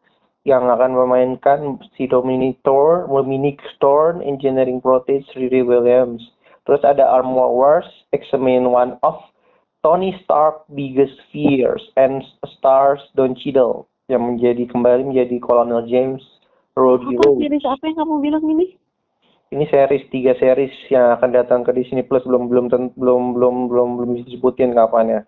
yang 0.48 0.68
akan 0.68 0.96
memainkan 0.98 1.78
si 1.96 2.08
Dominic 2.08 2.60
Dominic 2.66 3.60
Thorne, 3.78 4.24
Engineering 4.26 4.80
Protege 4.80 5.28
Riri 5.36 5.62
Williams. 5.62 6.24
Terus 6.66 6.82
ada 6.88 7.04
Armor 7.04 7.52
Wars, 7.52 7.90
X-Men 8.16 8.70
One 8.72 8.96
of 9.04 9.18
Tony 9.82 10.14
Stark 10.24 10.70
Biggest 10.72 11.18
Fears 11.34 11.82
and 11.98 12.22
Stars 12.58 13.02
Don 13.18 13.34
Cheadle 13.34 13.90
yang 14.08 14.22
menjadi 14.24 14.70
kembali 14.70 15.10
menjadi 15.10 15.42
Colonel 15.42 15.88
James 15.90 16.22
Rhodey 16.78 17.18
Apa 17.18 17.42
series 17.42 17.66
apa 17.66 17.84
yang 17.90 17.98
kamu 17.98 18.16
bilang 18.22 18.44
ini? 18.46 18.78
Ini 19.52 19.68
series 19.68 20.08
tiga 20.08 20.32
series 20.40 20.72
yang 20.88 21.12
akan 21.20 21.36
datang 21.36 21.68
ke 21.68 21.76
Disney 21.76 22.08
Plus 22.08 22.24
belum 22.24 22.48
belum 22.48 22.72
belum 22.72 23.36
belum 23.36 23.56
belum 23.68 23.88
belum 24.00 24.10
disebutin 24.24 24.72
kapan 24.72 25.20
ya. 25.20 25.22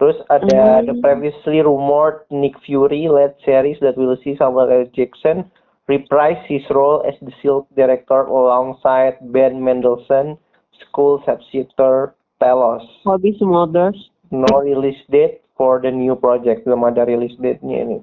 Terus 0.00 0.16
ada 0.32 0.80
Hmm. 0.80 0.88
the 0.88 0.94
previously 1.04 1.60
rumored 1.60 2.24
Nick 2.32 2.56
Fury 2.64 3.12
led 3.12 3.36
series 3.44 3.76
that 3.84 4.00
will 4.00 4.16
see 4.24 4.38
Samuel 4.40 4.72
L. 4.72 4.88
Jackson 4.96 5.44
reprise 5.84 6.40
his 6.48 6.64
role 6.72 7.04
as 7.04 7.18
the 7.20 7.34
Silk 7.44 7.68
director 7.76 8.24
alongside 8.24 9.20
Ben 9.34 9.60
Mendelsohn, 9.60 10.40
school 10.80 11.20
substitute 11.28 12.14
Telos. 12.40 12.84
Hobby 13.04 13.36
Smothers. 13.36 13.98
No 14.32 14.64
release 14.64 15.00
date 15.12 15.44
for 15.60 15.76
the 15.76 15.92
new 15.92 16.16
project. 16.16 16.64
Belum 16.64 16.88
ada 16.88 17.04
release 17.04 17.36
date-nya 17.36 17.84
ini. 17.84 17.98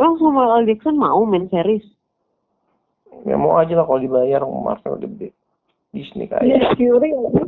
Oh, 0.00 0.16
Samuel 0.16 0.62
L. 0.62 0.64
Jackson 0.64 0.96
mau 0.96 1.24
main 1.28 1.52
series. 1.52 1.84
Ya 3.24 3.36
mau 3.40 3.56
aja 3.56 3.72
lah 3.72 3.88
kalau 3.88 4.02
dibayar 4.02 4.44
Marvel 4.44 5.00
gede. 5.00 5.32
Disney 5.96 6.28
kayak. 6.28 6.44
Nick 6.44 6.76
Fury 6.76 7.10
lagi. 7.16 7.42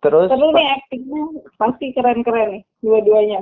Terus 0.00 0.28
Terus 0.32 0.50
nih 0.56 0.68
actingnya 0.76 1.24
pasti 1.60 1.92
keren-keren 1.92 2.60
nih 2.60 2.62
dua-duanya. 2.84 3.40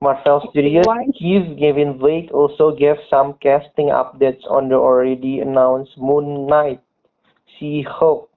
Marvel 0.00 0.40
Studios 0.48 0.88
chief 1.12 1.44
Kevin 1.60 2.00
Blake 2.00 2.32
also 2.32 2.72
gave 2.72 2.96
some 3.12 3.36
casting 3.44 3.92
updates 3.92 4.40
on 4.48 4.72
the 4.72 4.78
already 4.78 5.44
announced 5.44 5.92
Moon 6.00 6.48
Knight, 6.48 6.80
She-Hulk, 7.58 8.32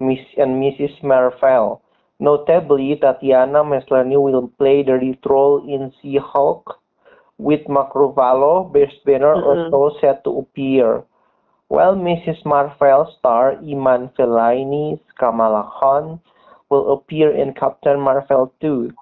Miss 0.00 0.24
and 0.40 0.56
Mrs. 0.56 0.96
Marvel. 1.04 1.84
Notably, 2.20 2.96
Tatiana 2.96 3.60
Maslany 3.60 4.16
will 4.16 4.48
play 4.56 4.80
the 4.80 4.96
lead 4.96 5.20
role 5.28 5.60
in 5.68 5.92
She-Hulk, 6.00 6.80
with 7.38 7.66
Bruce 7.66 8.98
Banner 9.04 9.34
Mm-mm. 9.34 9.72
also 9.72 9.96
set 10.00 10.22
to 10.24 10.38
appear. 10.38 11.02
While 11.68 11.96
Mrs. 11.96 12.44
Marvel 12.44 13.10
star 13.18 13.58
Iman 13.64 14.10
Fellaini's 14.14 15.00
Kamala 15.18 15.66
Khan 15.80 16.20
will 16.70 16.92
appear 16.92 17.34
in 17.34 17.54
Captain 17.54 17.98
Marvel 17.98 18.52
2. 18.60 18.92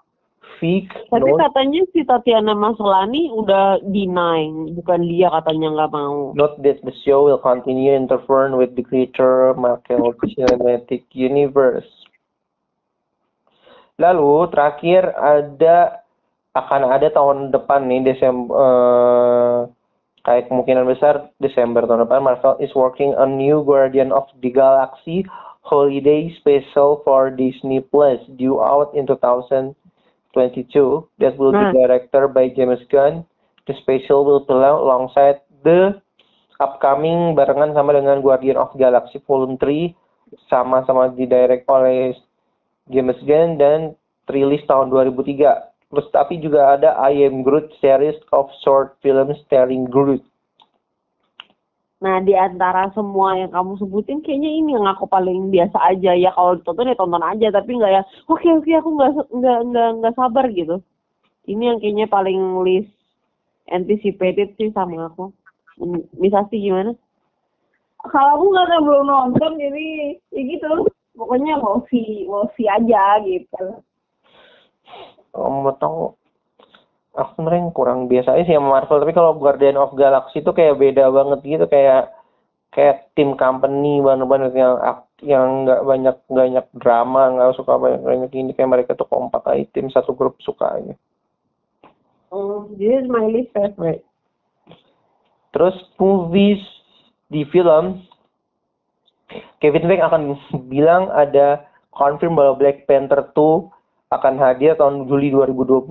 Fig, 0.63 0.87
Tapi 1.11 1.27
known- 1.27 1.43
katanya 1.43 1.83
si 1.91 2.07
Tatiana 2.07 2.55
Maslany 2.55 3.35
udah 3.35 3.83
deny, 3.83 4.47
bukan 4.79 5.03
dia 5.11 5.27
katanya 5.27 5.75
nggak 5.75 5.91
mau. 5.91 6.31
Note 6.39 6.55
that 6.63 6.79
the 6.87 6.95
show 7.03 7.27
will 7.27 7.43
continue 7.43 7.91
interfering 7.91 8.55
with 8.55 8.79
the 8.79 8.85
greater 8.87 9.51
Marvel 9.59 10.15
Cinematic 10.23 11.03
Universe. 11.11 11.91
Lalu 13.99 14.55
terakhir 14.55 15.11
ada 15.19 16.02
akan 16.53 16.93
ada 16.93 17.09
tahun 17.09 17.49
depan 17.49 17.89
nih 17.89 18.13
Desember 18.13 18.53
eh, 18.53 19.59
kayak 20.23 20.53
kemungkinan 20.53 20.85
besar 20.85 21.33
Desember 21.41 21.83
tahun 21.89 22.05
depan 22.07 22.21
Marvel 22.23 22.61
is 22.61 22.71
working 22.77 23.17
on 23.17 23.41
new 23.41 23.65
Guardian 23.65 24.13
of 24.13 24.29
the 24.45 24.53
Galaxy 24.53 25.25
holiday 25.65 26.29
special 26.39 27.01
for 27.07 27.31
Disney 27.33 27.81
Plus 27.81 28.21
due 28.37 28.61
out 28.61 28.93
in 28.93 29.09
2022 29.09 29.73
that 31.23 31.35
will 31.39 31.55
be 31.55 31.67
directed 31.73 32.35
by 32.35 32.51
James 32.53 32.83
Gunn. 32.91 33.25
The 33.71 33.79
special 33.79 34.27
will 34.27 34.43
play 34.43 34.67
alongside 34.67 35.41
the 35.63 36.03
upcoming 36.59 37.39
barengan 37.39 37.73
sama 37.79 37.95
dengan 37.95 38.21
Guardian 38.21 38.59
of 38.59 38.75
Galaxy 38.75 39.23
Volume 39.25 39.57
3 39.57 39.95
sama-sama 40.51 41.15
didirect 41.15 41.65
oleh 41.71 42.13
James 42.91 43.19
Gunn 43.23 43.57
dan 43.57 43.95
rilis 44.29 44.67
tahun 44.67 44.91
2003. 44.91 45.72
Terus 45.93 46.09
tapi 46.09 46.41
juga 46.41 46.73
ada 46.73 46.97
I 47.05 47.29
Am 47.29 47.45
Groot 47.45 47.69
series 47.85 48.17
of 48.33 48.49
short 48.65 48.97
film 49.05 49.29
starring 49.45 49.85
Groot. 49.93 50.25
Nah, 52.03 52.19
di 52.25 52.33
antara 52.35 52.89
semua 52.97 53.37
yang 53.39 53.53
kamu 53.53 53.79
sebutin, 53.79 54.25
kayaknya 54.25 54.51
ini 54.51 54.75
yang 54.75 54.89
aku 54.89 55.07
paling 55.07 55.53
biasa 55.53 55.79
aja 55.93 56.17
ya. 56.17 56.33
Kalau 56.33 56.59
ditonton 56.59 56.91
ya 56.91 56.97
tonton 56.99 57.23
aja, 57.23 57.47
tapi 57.55 57.79
nggak 57.79 57.93
ya. 57.93 58.03
Oke 58.27 58.49
oke, 58.51 58.73
aku 58.73 58.89
nggak 58.97 59.11
nggak 59.31 59.59
nggak 59.71 59.89
nggak 60.01 60.15
sabar 60.19 60.49
gitu. 60.51 60.81
Ini 61.47 61.63
yang 61.63 61.79
kayaknya 61.79 62.07
paling 62.09 62.41
least 62.67 62.91
anticipated 63.71 64.57
sih 64.57 64.75
sama 64.75 65.13
aku. 65.13 65.31
Hmm, 65.79 66.03
Bisa 66.19 66.43
sih 66.51 66.59
gimana? 66.59 66.97
Kalau 68.03 68.31
aku 68.35 68.45
nggak 68.51 68.83
belum 68.83 69.05
nonton 69.07 69.61
jadi 69.61 70.19
ya 70.35 70.43
gitu. 70.57 70.89
Pokoknya 71.15 71.61
mau 71.61 71.85
see 71.87 72.25
mau 72.27 72.49
see 72.57 72.67
aja 72.67 73.21
gitu. 73.23 73.79
Menurut 75.33 75.81
aku, 75.81 76.05
aku 77.17 77.31
sebenarnya 77.37 77.73
kurang 77.73 78.09
biasa 78.09 78.37
aja 78.37 78.45
sih 78.45 78.57
sama 78.57 78.81
Marvel. 78.81 79.01
Tapi 79.01 79.13
kalau 79.17 79.41
Guardian 79.41 79.81
of 79.81 79.97
Galaxy 79.97 80.45
itu 80.45 80.53
kayak 80.53 80.77
beda 80.77 81.09
banget 81.09 81.41
gitu, 81.45 81.65
kayak 81.69 82.13
kayak 82.73 83.13
tim 83.13 83.37
company 83.37 84.01
banget-banget 84.01 84.53
yang 84.57 84.75
yang 85.23 85.47
nggak 85.69 85.83
banyak 85.85 86.17
banyak 86.27 86.67
drama, 86.81 87.23
nggak 87.37 87.57
suka 87.61 87.77
banyak 87.77 88.03
banyak 88.03 88.31
ini 88.33 88.51
kayak 88.57 88.73
mereka 88.73 88.91
tuh 88.97 89.07
kompak 89.07 89.45
aja 89.45 89.65
tim 89.73 89.93
satu 89.93 90.17
grup 90.17 90.41
suka 90.41 90.81
aja. 90.81 90.95
Oh, 92.33 92.65
this 92.81 93.05
is 93.05 93.07
my 93.13 93.29
least 93.29 93.53
favorite. 93.53 94.05
Terus 95.53 95.77
movies 96.01 96.65
di 97.29 97.45
film 97.53 98.01
Kevin 99.61 99.85
Feige 99.89 100.05
akan 100.05 100.23
bilang 100.69 101.13
ada 101.13 101.69
confirm 101.93 102.37
bahwa 102.37 102.57
Black 102.57 102.89
Panther 102.89 103.21
2 103.37 103.69
akan 104.13 104.35
hadir 104.37 104.77
tahun 104.77 105.09
Juli 105.09 105.33
2022 105.33 105.89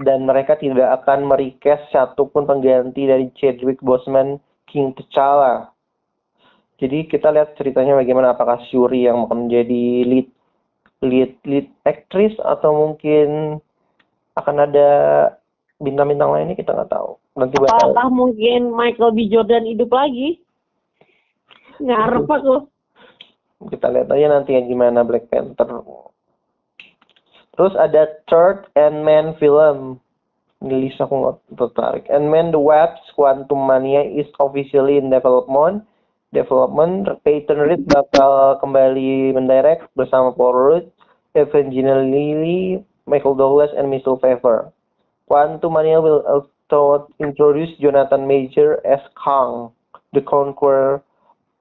dan 0.00 0.24
mereka 0.24 0.56
tidak 0.56 1.04
akan 1.04 1.28
merequest 1.28 1.88
satupun 1.92 2.48
pengganti 2.48 3.04
dari 3.04 3.28
Chadwick 3.36 3.80
Boseman 3.84 4.40
King 4.68 4.96
T'Challa. 4.96 5.68
Jadi 6.76 7.08
kita 7.08 7.32
lihat 7.32 7.56
ceritanya 7.56 7.96
bagaimana 7.96 8.36
apakah 8.36 8.60
Shuri 8.68 9.08
yang 9.08 9.28
akan 9.28 9.48
menjadi 9.48 10.04
lead 10.04 10.28
lead 11.00 11.32
lead 11.48 11.68
actress 11.88 12.36
atau 12.44 12.72
mungkin 12.72 13.60
akan 14.36 14.56
ada 14.68 14.88
bintang-bintang 15.80 16.32
lainnya 16.32 16.56
kita 16.56 16.76
nggak 16.76 16.92
tahu. 16.92 17.16
Nanti 17.36 17.56
bakal 17.60 17.92
Apakah 17.92 18.08
mungkin 18.12 18.72
Michael 18.72 19.12
B. 19.16 19.28
Jordan 19.32 19.64
hidup 19.64 19.92
lagi? 19.92 20.40
Ngarep 21.80 22.28
aku. 22.28 22.56
kita 23.72 23.88
lihat 23.88 24.12
aja 24.12 24.26
nanti 24.28 24.52
ya 24.52 24.60
gimana 24.60 25.00
Black 25.00 25.32
Panther. 25.32 25.80
Terus 27.56 27.74
ada 27.80 28.20
third 28.28 28.68
Ant-Man 28.76 29.40
film. 29.40 29.96
Ini 30.60 30.88
list 30.88 31.00
aku 31.00 31.12
nggak 31.12 31.36
tertarik. 31.56 32.04
Ant-Man 32.12 32.52
The 32.52 32.60
Wasp 32.60 33.00
Quantum 33.16 33.64
Mania 33.64 34.04
is 34.04 34.28
officially 34.40 35.00
in 35.00 35.08
development. 35.08 35.84
Development 36.36 37.08
Peyton 37.24 37.60
Reed 37.64 37.88
bakal 37.88 38.60
kembali 38.60 39.32
mendirect 39.32 39.88
bersama 39.96 40.36
Paul 40.36 40.52
Rudd, 40.52 40.86
Evangeline 41.32 42.12
Lilly, 42.12 42.84
Michael 43.08 43.38
Douglas, 43.38 43.72
and 43.72 43.88
Michelle 43.88 44.20
Pfeiffer. 44.20 44.68
Quantum 45.30 45.72
Mania 45.72 46.02
will 46.02 46.20
also 46.28 47.08
introduce 47.22 47.72
Jonathan 47.80 48.28
Major 48.28 48.84
as 48.84 49.00
Kang, 49.16 49.72
the 50.12 50.20
Conqueror, 50.20 51.00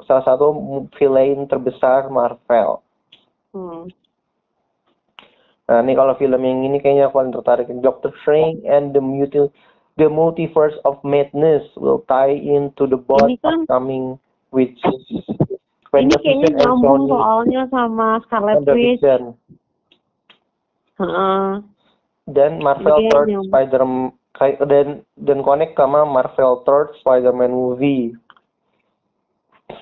salah 0.04 0.24
satu 0.28 0.52
villain 1.00 1.48
terbesar 1.48 2.12
Marvel. 2.12 2.84
Hmm. 3.56 3.88
Nah, 5.66 5.82
ini 5.82 5.98
kalau 5.98 6.14
film 6.16 6.38
yang 6.40 6.62
ini 6.62 6.78
kayaknya 6.78 7.10
aku 7.10 7.18
paling 7.18 7.34
tertarik. 7.34 7.66
Doctor 7.82 8.14
Strange 8.22 8.62
and 8.64 8.94
the 8.94 9.02
Multi 9.02 9.50
the 9.98 10.06
Multiverse 10.06 10.78
of 10.86 11.02
Madness 11.02 11.66
will 11.74 12.06
tie 12.06 12.36
into 12.36 12.86
the 12.86 13.00
both 13.00 13.26
Ini 13.26 13.42
kan- 13.42 13.66
upcoming 13.66 14.22
witches. 14.54 15.02
Ini 15.90 16.12
kayaknya 16.22 16.60
nyambung 16.60 17.08
soalnya 17.08 17.66
sama 17.72 18.20
Scarlet 18.28 18.62
Witch. 18.68 19.02
Heeh. 21.00 21.44
Dan 22.26 22.52
Marvel 22.60 23.00
Third. 23.08 23.28
Spider 23.48 23.82
kayak 24.36 24.60
dan 24.68 24.88
dan 25.16 25.40
connect 25.42 25.80
sama 25.80 26.04
Marvel 26.04 26.62
Third 26.62 26.94
Spider-Man 27.00 27.56
movie. 27.56 28.12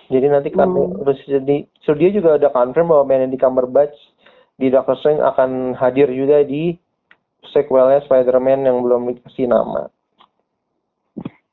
Jadi 0.07 0.27
nanti 0.29 0.53
kan 0.53 0.69
Hmm. 0.69 0.93
terus 1.01 1.17
jadi 1.25 1.65
so 1.81 1.97
dia 1.97 2.13
juga 2.13 2.37
udah 2.37 2.51
confirm 2.53 2.93
bahwa 2.93 3.09
Benedict 3.09 3.41
Cumberbatch 3.41 3.97
di 4.55 4.67
Doctor 4.67 4.95
Strange 4.97 5.21
akan 5.21 5.49
hadir 5.73 6.07
juga 6.07 6.41
di 6.41 6.77
sequelnya 7.49 8.01
Spider-Man 8.03 8.63
yang 8.63 8.79
belum 8.79 9.11
dikasih 9.11 9.47
nama. 9.47 9.89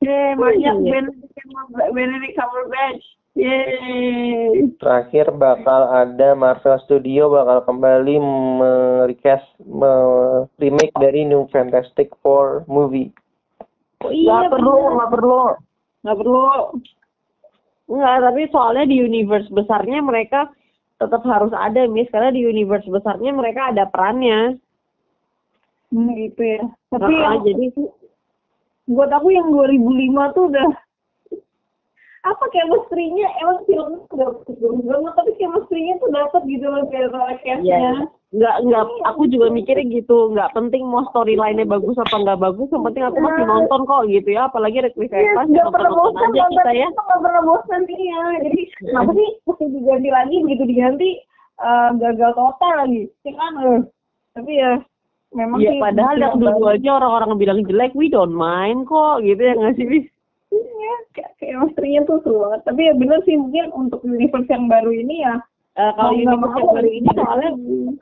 Banyak 0.01 0.57
Iya. 0.57 0.71
Benedict 0.73 1.29
Cumberbatch- 1.37 1.91
Benedict 1.93 2.35
Cumberbatch. 2.35 3.03
Yeay. 3.31 4.67
Terakhir 4.75 5.31
bakal 5.31 5.87
ada 5.87 6.35
Marvel 6.35 6.75
Studio 6.83 7.31
bakal 7.31 7.63
kembali 7.63 8.19
merecast 8.59 9.47
me- 9.61 10.51
remake 10.59 10.91
dari 10.99 11.23
New 11.23 11.47
Fantastic 11.47 12.11
Four 12.19 12.67
movie. 12.67 13.07
Oh, 14.03 14.11
Nggak 14.11 14.51
perlu, 14.51 14.73
bener. 14.73 14.91
nggak 14.91 15.11
perlu. 15.13 15.41
Nggak 16.01 16.17
perlu. 16.17 16.41
Enggak, 17.87 18.17
tapi 18.19 18.41
soalnya 18.49 18.83
di 18.83 18.97
universe 18.99 19.47
besarnya 19.47 19.99
mereka 20.01 20.51
tetap 21.01 21.25
harus 21.25 21.49
ada, 21.57 21.89
Miss. 21.89 22.11
Karena 22.13 22.29
di 22.29 22.45
universe 22.45 22.85
besarnya 22.85 23.33
mereka 23.33 23.73
ada 23.73 23.89
perannya. 23.89 24.61
Hmm, 25.89 26.13
gitu 26.13 26.41
ya. 26.45 26.63
Tapi 26.93 27.09
Nah, 27.09 27.41
yang, 27.41 27.43
jadi 27.43 27.65
buat 28.85 29.09
aku 29.09 29.33
yang 29.33 29.49
2005 29.49 30.37
tuh 30.37 30.45
udah 30.53 30.69
apa 32.21 32.45
chemistry-nya 32.53 33.27
emang 33.41 33.65
filmnya 33.65 33.97
udah 34.13 34.29
bagus 34.45 34.85
banget 34.85 35.13
tapi 35.17 35.31
chemistry-nya 35.41 35.97
tuh 35.97 36.09
dapet 36.13 36.41
gitu 36.45 36.65
loh 36.69 36.85
kayak 36.85 37.41
cast-nya. 37.41 38.05
Iya. 38.31 38.39
Nggak, 38.39 38.55
nggak, 38.63 38.83
aku 39.11 39.21
juga 39.27 39.51
mikirnya 39.51 39.85
gitu. 39.91 40.31
Nggak 40.31 40.55
penting 40.55 40.87
mau 40.87 41.03
storyline-nya 41.11 41.67
bagus 41.67 41.99
apa 41.99 42.15
nggak 42.15 42.39
bagus. 42.39 42.71
Yang 42.71 42.83
penting 42.87 43.03
aku 43.03 43.17
masih 43.19 43.43
nonton 43.43 43.79
kok 43.83 44.03
gitu 44.07 44.29
ya. 44.31 44.41
Apalagi 44.47 44.77
Reckless 44.79 45.11
Iya, 45.11 45.35
Evans. 45.35 45.49
nggak 45.51 45.67
pernah 45.75 45.91
nonton 45.91 46.13
bosan 46.15 46.31
aja 46.31 46.43
kita 46.55 46.71
ya. 46.71 46.87
nggak 46.87 47.19
pernah 47.19 47.41
bosan 47.43 47.81
iya. 47.91 48.21
Jadi 48.39 48.61
kenapa 48.79 49.11
sih 49.11 49.29
mesti 49.43 49.65
diganti 49.67 50.09
lagi 50.09 50.35
begitu 50.47 50.63
diganti 50.63 51.09
eh, 51.61 51.89
gagal 51.99 52.31
total 52.33 52.73
lagi, 52.79 53.03
ya 53.27 53.31
kan? 53.35 53.51
eh. 53.59 53.81
Tapi 54.31 54.51
ya 54.55 54.71
memang 55.35 55.59
Iya, 55.59 55.69
sih 55.75 55.79
padahal 55.83 56.15
yang 56.15 56.33
aja 56.71 56.89
orang-orang 57.03 57.31
bilang 57.35 57.59
jelek, 57.67 57.91
we 57.99 58.07
don't 58.07 58.31
mind 58.31 58.87
kok 58.87 59.19
gitu 59.27 59.43
ya 59.43 59.53
nggak 59.59 59.75
sih? 59.75 60.07
Iya, 60.51 60.93
kayak 61.15 61.31
chemistry-nya 61.39 62.07
tuh 62.07 62.23
seru 62.23 62.47
banget. 62.47 62.63
Tapi 62.63 62.79
ya 62.87 62.93
bener 62.95 63.19
sih 63.27 63.35
mungkin 63.35 63.75
untuk 63.75 63.99
universe 64.07 64.47
yang 64.47 64.71
baru 64.71 64.91
ini 64.95 65.23
ya 65.23 65.35
Eh, 65.71 65.91
kalau 65.95 66.11
universe 66.11 66.51
mau 66.51 66.59
yang 66.59 66.69
baru 66.75 66.89
ini 66.91 67.09
soalnya 67.15 67.51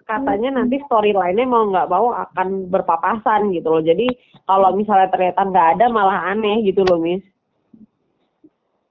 katanya 0.09 0.49
nanti 0.57 0.81
storyline-nya 0.89 1.45
mau 1.45 1.69
nggak 1.69 1.89
mau 1.93 2.17
akan 2.17 2.65
berpapasan 2.65 3.53
gitu 3.53 3.69
loh. 3.69 3.83
Jadi 3.85 4.09
kalau 4.49 4.73
misalnya 4.73 5.05
ternyata 5.13 5.45
nggak 5.45 5.67
ada 5.77 5.85
malah 5.93 6.33
aneh 6.33 6.65
gitu 6.65 6.81
loh, 6.81 6.97
Miss. 6.97 7.21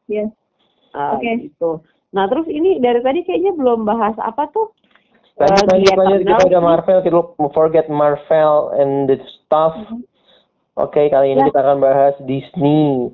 ya 0.08 0.30
Ah, 0.96 1.18
Oke. 1.18 1.50
gitu. 1.50 1.84
Nah, 2.16 2.24
terus 2.32 2.48
ini 2.48 2.80
dari 2.80 3.04
tadi 3.04 3.20
kayaknya 3.26 3.52
belum 3.52 3.84
bahas 3.84 4.16
apa 4.22 4.48
tuh? 4.48 4.72
Tadi 5.36 5.68
tadi 5.68 5.84
The 5.84 5.94
tadi 5.94 6.24
kita 6.24 6.46
udah. 6.48 6.62
Marvel, 6.62 6.98
kita 7.04 7.18
forget 7.52 7.86
Marvel 7.92 8.72
and 8.78 9.10
the 9.10 9.20
stuff. 9.26 9.76
Oke, 10.78 11.10
kali 11.10 11.34
ini 11.34 11.44
Ya. 11.44 11.46
kita 11.50 11.60
akan 11.60 11.78
bahas 11.82 12.14
Disney. 12.24 13.10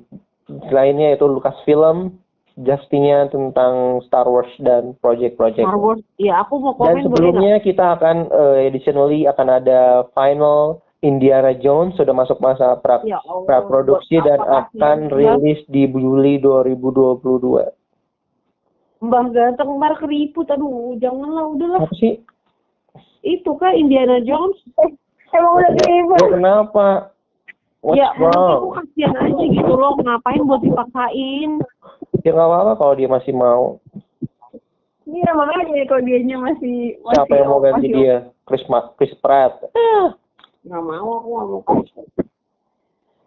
Lainnya 0.69 1.17
itu 1.17 1.25
Lucasfilm, 1.25 2.13
Justinya 2.55 3.27
tentang 3.27 3.73
Star 4.01 4.23
Wars 4.23 4.47
dan 4.57 4.95
project-project. 4.97 5.59
Star 5.61 5.75
Wars. 5.75 5.99
Ya, 6.15 6.39
aku 6.39 6.55
mau 6.57 6.71
Dan 6.71 6.79
komen 6.79 6.87
boleh 6.87 6.95
nggak? 6.95 7.03
sebelumnya 7.03 7.55
kita 7.59 7.85
akan 7.93 8.17
eh, 8.27 8.57
additionally 8.65 9.19
akan 9.25 9.47
ada 9.53 9.81
final 10.11 10.79
Indiana 10.99 11.51
Jones 11.53 11.93
sudah 11.93 12.11
masuk 12.11 12.39
masa 12.39 12.75
pra, 12.75 13.03
Ya 13.03 13.19
Allah, 13.21 13.43
praproduksi 13.43 14.17
dan 14.19 14.39
akan 14.39 14.71
kasih? 15.05 15.35
rilis 15.37 15.59
di 15.67 15.83
Juli 15.85 16.39
2022. 16.39 17.67
Mbah 18.97 19.25
ganteng 19.27 19.75
Mark 19.75 19.99
keriput 19.99 20.47
aduh 20.47 20.95
janganlah 20.95 21.45
udahlah 21.47 21.83
Apa 21.83 21.93
sih? 21.93 22.23
itu 23.21 23.51
kan 23.53 23.75
Indiana 23.75 24.17
Jones 24.19 24.55
eh, 24.79 24.95
emang 25.29 25.59
udah 25.59 25.71
kayak 25.75 26.05
Ya, 26.15 26.27
kenapa? 26.31 26.85
What's 27.81 27.99
ya 27.99 28.07
menurut 28.15 28.33
aku 28.33 28.41
wrong? 28.65 28.75
kasihan 28.79 29.13
aja 29.19 29.43
gitu 29.45 29.73
loh 29.75 29.93
ngapain 29.99 30.41
buat 30.41 30.61
dipaksain 30.63 31.49
Ya 32.25 32.33
nggak 32.33 32.49
apa-apa 32.49 32.73
kalau 32.81 32.93
dia 32.97 33.05
masih 33.05 33.33
mau. 33.37 33.77
Iya 35.05 35.29
makanya 35.37 35.85
kalau 35.85 36.01
dianya 36.01 36.37
masih 36.41 36.97
masih 37.05 37.15
Siapa 37.21 37.33
yang 37.37 37.49
mau 37.53 37.61
ganti 37.61 37.85
masih- 37.85 37.93
dia? 37.93 38.15
Chris 38.49 38.65
Ma 38.65 38.89
Chris 38.97 39.13
Pratt. 39.21 39.61
Eh, 39.77 40.05
nggak 40.65 40.81
mau 40.81 41.09
aku 41.21 41.29
nggak 41.29 41.47
mau 41.47 41.61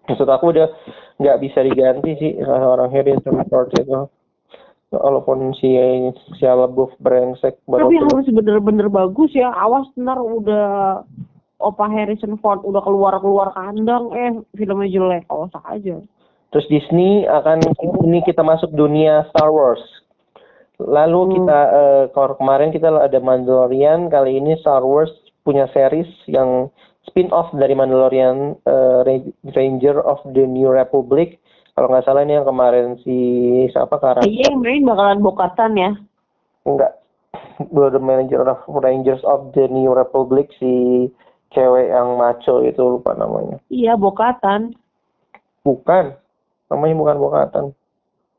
maksud 0.09 0.25
aku 0.25 0.57
udah 0.57 0.67
nggak 1.21 1.39
bisa 1.39 1.61
diganti 1.63 2.11
sih 2.17 2.33
orang 2.43 2.89
Harrison 2.91 3.45
Ford 3.47 3.69
itu. 3.71 4.09
Walaupun 4.89 5.53
si 5.61 5.77
si 6.41 6.49
LaBeouf 6.49 6.97
brengsek 6.97 7.61
tapi 7.69 8.01
harus 8.01 8.25
bener-bener 8.25 8.89
bagus 8.89 9.29
ya 9.37 9.53
awas 9.53 9.85
ntar 9.95 10.17
udah 10.17 11.05
Opa 11.61 11.93
Harrison 11.93 12.41
Ford 12.41 12.65
udah 12.65 12.81
keluar 12.81 13.21
keluar 13.21 13.53
kandang 13.53 14.09
eh 14.17 14.33
filmnya 14.57 14.89
jelek 14.89 15.29
awas 15.29 15.53
aja 15.69 16.01
Terus 16.49 16.67
Disney 16.73 17.29
akan 17.29 17.61
ini 18.03 18.25
kita 18.25 18.41
masuk 18.41 18.73
dunia 18.73 19.29
Star 19.29 19.53
Wars. 19.53 19.83
Lalu 20.81 21.21
Hmm. 21.21 21.33
kita 21.37 21.61
eh, 21.69 22.05
kalau 22.15 22.39
kemarin 22.39 22.71
kita 22.73 22.89
ada 22.89 23.19
Mandalorian, 23.21 24.09
kali 24.09 24.41
ini 24.41 24.57
Star 24.63 24.81
Wars 24.81 25.11
punya 25.45 25.69
series 25.73 26.09
yang 26.25 26.73
spin-off 27.05 27.53
dari 27.53 27.77
Mandalorian 27.77 28.57
eh, 28.65 28.99
Ra- 29.05 29.33
Ranger 29.53 30.01
of 30.01 30.25
the 30.33 30.49
New 30.49 30.73
Republic. 30.73 31.37
Kalau 31.77 31.95
nggak 31.95 32.11
salah 32.11 32.27
ini 32.27 32.35
yang 32.35 32.49
kemarin 32.49 32.99
si 33.07 33.17
siapa 33.71 34.03
karakter 34.03 34.27
kayaknya 34.27 34.51
yang 34.51 34.59
main 34.59 34.83
bakalan 34.83 35.21
bokatan 35.23 35.73
ya 35.79 35.91
enggak 36.67 36.93
The 37.71 38.03
Manager 38.03 38.43
of 38.51 38.67
Rangers 38.67 39.23
of 39.23 39.55
the 39.55 39.71
New 39.71 39.95
Republic 39.95 40.51
si 40.59 41.07
cewek 41.55 41.95
yang 41.95 42.19
maco 42.19 42.67
itu 42.67 42.83
lupa 42.83 43.15
namanya. 43.15 43.63
iya 43.71 43.95
bokatan 43.95 44.75
Bukan. 45.63 46.19
Namanya 46.69 46.95
bukan 46.95 47.17
Bokatan. 47.19 47.65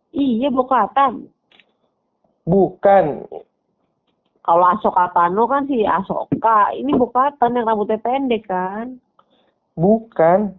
iya 0.09 0.49
bokatan 0.49 1.29
Bukan. 2.43 3.29
kalau 4.41 4.65
Asoka 4.67 5.05
Tano 5.11 5.45
kan 5.45 5.65
si 5.65 5.81
Asoka 5.81 6.73
ini 6.73 6.91
bokatan 6.91 7.53
yang 7.53 7.65
rambutnya 7.65 7.97
pendek 7.97 8.45
kan 8.45 8.97
Bukan. 9.73 10.57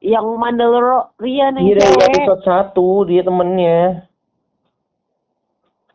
yang 0.00 0.24
Mandalorian 0.34 1.54
yang 1.54 1.62
Iya 1.62 1.76
dari 1.78 1.94
episode 2.18 2.42
1 2.42 2.74
dia 3.06 3.22
temennya. 3.22 4.02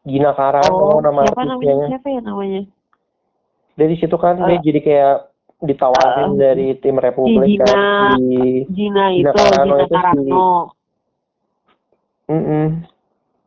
Gina 0.01 0.31
Carano 0.31 0.71
Oh, 0.71 1.01
nama 1.01 1.27
siapa 1.27 1.43
namanya? 1.43 1.91
Siapa 1.91 2.07
ya 2.07 2.21
namanya? 2.21 2.61
Dari 3.75 3.99
situ 3.99 4.15
kan 4.15 4.39
dia 4.39 4.55
Eh. 4.55 4.63
jadi 4.63 4.79
kayak 4.79 5.15
ditawarin 5.57 6.31
Eh, 6.31 6.37
dari 6.37 6.67
tim 6.77 6.95
Republik 6.95 7.57
Gina. 7.57 7.65
kan 7.65 7.79
di 8.15 8.61
Gina 8.67 9.05
Gina 9.05 9.05
itu, 9.11 9.33
Carano 9.33 9.73
Gina 9.73 9.75
itu 9.75 9.87
si- 9.87 9.95
Carano. 9.95 10.49
Mm-mm, 12.27 12.65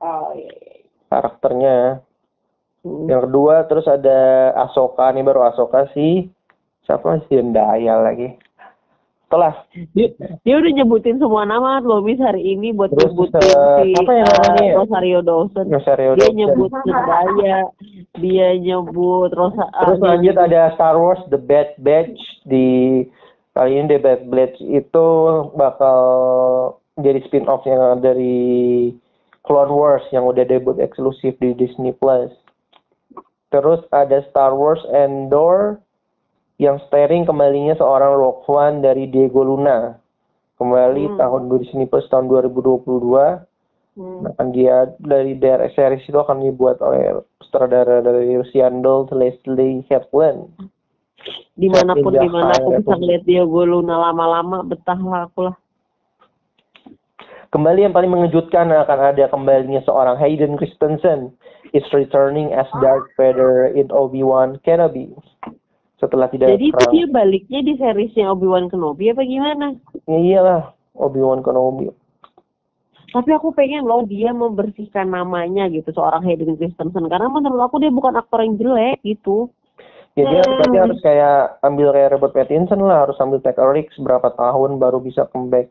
Oh, 0.00 0.28
iya. 0.32 0.48
iya. 0.48 0.80
karakternya. 1.06 1.76
Hmm. 2.80 3.04
Yang 3.04 3.20
kedua 3.26 3.54
terus 3.64 3.84
ada 3.84 4.20
Asoka 4.58 5.12
nih 5.12 5.20
baru 5.20 5.44
Asoka 5.44 5.84
sih 5.92 6.32
siapa 6.82 7.20
sih 7.22 7.36
Zendaya 7.36 8.00
lagi. 8.00 8.40
Setelah 9.30 9.62
Dia, 9.94 10.10
dia 10.42 10.54
udah 10.58 10.72
nyebutin 10.74 11.22
semua 11.22 11.46
nama 11.46 11.78
loh 11.78 12.02
Miss 12.02 12.18
hari 12.18 12.42
ini 12.50 12.74
buat 12.74 12.90
Terus, 12.90 13.14
nyebutin 13.14 13.38
eh, 13.38 13.78
si 13.78 13.88
apa 13.94 14.10
ya 14.10 14.18
eh, 14.18 14.26
namanya 14.26 14.64
ya? 14.66 14.74
Rosario 14.74 15.18
Dawson. 15.22 15.66
Rosario 15.70 16.10
Dia 16.12 16.20
Dawson. 16.20 16.34
nyebut 16.34 16.70
Zendaya, 16.82 17.56
dia 18.18 18.48
nyebut 18.58 19.30
Rosa. 19.30 19.70
eh, 19.70 19.78
Terus 19.86 19.98
lanjut 20.02 20.34
nyebut- 20.34 20.46
ada 20.50 20.74
Star 20.74 20.98
Wars 20.98 21.22
The 21.30 21.38
Bad 21.38 21.78
Batch 21.78 22.18
di 22.42 22.66
kali 23.54 23.70
ini 23.72 23.86
The 23.86 23.98
Bad 24.02 24.22
Batch 24.26 24.58
itu 24.60 25.06
bakal 25.54 26.00
jadi 26.98 27.22
spin-off-nya 27.22 28.02
dari 28.02 28.90
Clone 29.40 29.70
Wars 29.70 30.02
yang 30.10 30.26
udah 30.26 30.42
debut 30.42 30.74
eksklusif 30.76 31.38
di 31.38 31.54
Disney 31.54 31.94
Plus. 31.94 32.34
Terus 33.48 33.78
ada 33.88 34.26
Star 34.26 34.52
Wars 34.52 34.82
Endor 34.90 35.78
yang 36.60 36.76
starring 36.86 37.24
kembalinya 37.24 37.72
seorang 37.80 38.20
One 38.44 38.84
dari 38.84 39.08
Diego 39.08 39.40
Luna. 39.40 39.96
Kembali 40.60 41.08
Hmm. 41.08 41.16
tahun 41.16 41.42
di 41.48 41.64
Disney 41.64 41.88
Plus 41.88 42.04
tahun 42.12 42.28
2022 42.28 43.48
Hmm. 43.96 44.28
akan 44.28 44.46
dia 44.52 44.92
dari 45.00 45.40
daerah 45.40 45.72
series 45.72 46.04
itu 46.04 46.20
akan 46.20 46.44
dibuat 46.44 46.84
oleh 46.84 47.24
sutradara 47.40 48.04
dari 48.04 48.36
Rusiandol 48.36 49.08
Leslie 49.16 49.88
Hepburn. 49.88 50.52
di 51.52 51.68
mana 51.68 51.92
pun 51.92 52.16
di 52.16 52.28
mana 52.32 52.56
aku 52.56 52.80
bisa 52.80 52.96
ngeliat 52.96 53.28
dia 53.28 53.44
gue 53.44 53.64
luna 53.68 54.08
lama-lama 54.08 54.64
betah 54.64 54.96
lah 54.96 55.28
aku 55.28 55.52
lah. 55.52 55.56
Kembali 57.52 57.84
yang 57.84 57.92
paling 57.92 58.08
mengejutkan 58.08 58.72
akan 58.72 58.98
ada 59.12 59.28
kembalinya 59.28 59.84
seorang 59.84 60.16
Hayden 60.16 60.56
Christensen 60.56 61.28
is 61.76 61.84
returning 61.92 62.56
as 62.56 62.64
Darth 62.80 63.04
Vader 63.20 63.68
in 63.76 63.92
Obi-Wan 63.92 64.64
Kenobi. 64.64 65.12
Setelah 66.00 66.32
tidak 66.32 66.56
Jadi 66.56 66.72
itu 66.72 66.84
dia 66.90 67.06
baliknya 67.06 67.60
di 67.60 67.76
seriesnya 67.76 68.32
Obi-Wan 68.32 68.72
Kenobi 68.72 69.12
apa 69.12 69.20
gimana? 69.20 69.76
Ya 70.08 70.16
iyalah 70.18 70.62
Obi-Wan 70.96 71.44
Kenobi. 71.44 71.92
Tapi 73.10 73.30
aku 73.34 73.52
pengen 73.52 73.84
loh 73.84 74.06
dia 74.06 74.30
membersihkan 74.30 75.10
namanya 75.10 75.68
gitu 75.68 75.90
seorang 75.92 76.22
Hayden 76.24 76.56
Christensen 76.56 77.04
karena 77.10 77.26
menurut 77.28 77.68
aku 77.68 77.82
dia 77.82 77.90
bukan 77.90 78.16
aktor 78.16 78.40
yang 78.40 78.56
jelek 78.56 79.02
gitu. 79.04 79.50
Ya 80.18 80.26
dia 80.26 80.42
Hmm. 80.42 80.56
berarti 80.58 80.78
harus 80.78 80.98
kayak 81.02 81.38
ambil 81.60 81.88
kayak 81.94 82.10
Robert 82.16 82.34
Pattinson 82.34 82.80
lah, 82.82 83.06
harus 83.06 83.18
ambil 83.20 83.38
take 83.42 83.60
a 83.60 83.66
risk 83.66 83.94
berapa 84.00 84.30
tahun 84.34 84.80
baru 84.80 84.98
bisa 84.98 85.28
comeback. 85.30 85.68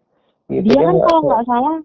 Gitu. 0.50 0.66
dia 0.66 0.82
kan 0.82 0.98
nggak- 0.98 1.06
kalau 1.06 1.22
nggak 1.26 1.46
salah 1.46 1.78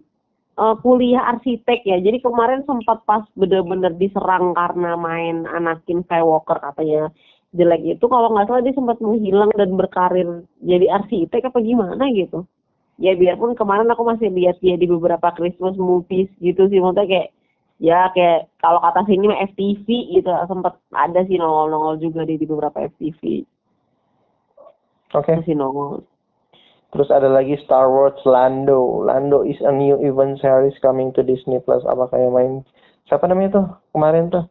eh, 0.55 0.75
kuliah 0.79 1.23
arsitek 1.35 1.83
ya. 1.83 1.97
Jadi 1.99 2.23
kemarin 2.23 2.63
sempat 2.63 3.03
pas 3.03 3.27
bener-bener 3.35 3.91
diserang 3.91 4.55
karena 4.55 4.95
main 4.95 5.43
Anakin 5.45 6.01
Skywalker 6.07 6.63
katanya 6.63 7.11
jelek 7.55 7.97
itu 7.97 8.05
kalau 8.05 8.31
nggak 8.35 8.47
salah 8.51 8.61
dia 8.61 8.75
sempat 8.75 8.99
menghilang 8.99 9.51
dan 9.55 9.71
berkarir 9.79 10.43
jadi 10.59 10.85
arsitek 11.01 11.49
apa 11.49 11.59
gimana 11.63 12.03
gitu. 12.11 12.43
Ya 12.95 13.11
biarpun 13.15 13.55
kemarin 13.59 13.91
aku 13.91 14.03
masih 14.07 14.31
lihat 14.31 14.59
dia 14.63 14.79
di 14.79 14.87
beberapa 14.87 15.31
Christmas 15.35 15.75
movies 15.75 16.31
gitu 16.39 16.67
sih 16.71 16.79
maksudnya 16.79 17.07
kayak 17.07 17.29
ya 17.79 18.07
kayak 18.15 18.47
kalau 18.63 18.79
kata 18.79 19.03
sini 19.03 19.27
mah 19.27 19.43
FTV 19.51 19.87
gitu 20.15 20.31
sempat 20.47 20.79
ada 20.95 21.27
sih 21.27 21.35
nongol-nongol 21.35 21.99
juga 21.99 22.23
di, 22.23 22.39
di 22.39 22.47
beberapa 22.47 22.87
FTV 22.87 23.43
Oke. 25.15 25.31
masih 25.31 25.55
nongol. 25.59 26.03
Terus 26.95 27.11
ada 27.11 27.27
lagi 27.27 27.59
Star 27.67 27.91
Wars 27.91 28.15
Lando. 28.23 29.03
Lando 29.03 29.43
is 29.43 29.59
a 29.59 29.71
new 29.71 29.99
event 29.99 30.39
series 30.39 30.75
coming 30.79 31.11
to 31.11 31.23
Disney 31.23 31.59
Plus. 31.59 31.83
Apa 31.83 32.07
kayak 32.07 32.31
main 32.31 32.63
siapa 33.11 33.27
namanya 33.27 33.59
tuh 33.59 33.67
kemarin 33.91 34.31
tuh? 34.31 34.47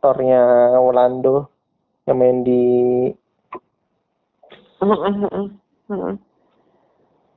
Aktornya 0.00 0.80
Lando 0.80 1.52
yang 2.08 2.16
main 2.24 2.40
di 2.40 2.64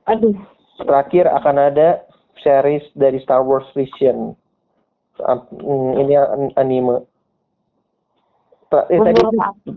Aduh, 0.08 0.32
terakhir 0.80 1.28
akan 1.28 1.56
ada 1.60 2.08
series 2.40 2.80
dari 2.96 3.20
Star 3.20 3.44
Wars 3.44 3.68
Vision. 3.76 4.32
Mm, 5.60 5.92
Ini 6.08 6.14
an- 6.16 6.56
anime. 6.56 7.04
Eh, 8.72 8.96
tadi 8.96 9.20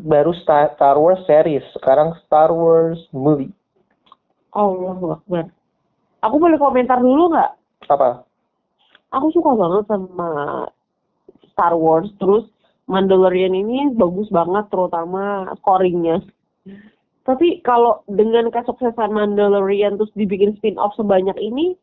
baru 0.08 0.32
Star, 0.40 0.72
Star 0.80 0.96
Wars 0.96 1.20
series, 1.28 1.68
sekarang 1.76 2.16
Star 2.24 2.56
Wars 2.56 3.04
movie. 3.12 3.52
Allahu 4.56 5.20
Akbar. 5.20 5.52
Aku 6.24 6.40
boleh 6.40 6.56
komentar 6.56 7.04
dulu 7.04 7.36
nggak? 7.36 7.52
Apa? 7.92 8.24
Aku 9.12 9.28
suka 9.36 9.52
banget 9.60 9.92
sama 9.92 10.30
Star 11.52 11.76
Wars. 11.76 12.08
Terus 12.16 12.48
Mandalorian 12.88 13.52
ini 13.52 13.92
bagus 13.94 14.32
banget, 14.32 14.72
terutama 14.72 15.52
scoringnya. 15.60 16.24
Tapi 17.28 17.60
kalau 17.60 18.08
dengan 18.08 18.48
kesuksesan 18.48 19.12
Mandalorian 19.12 20.00
terus 20.00 20.12
dibikin 20.16 20.56
spin-off 20.56 20.96
sebanyak 20.96 21.36
ini, 21.44 21.76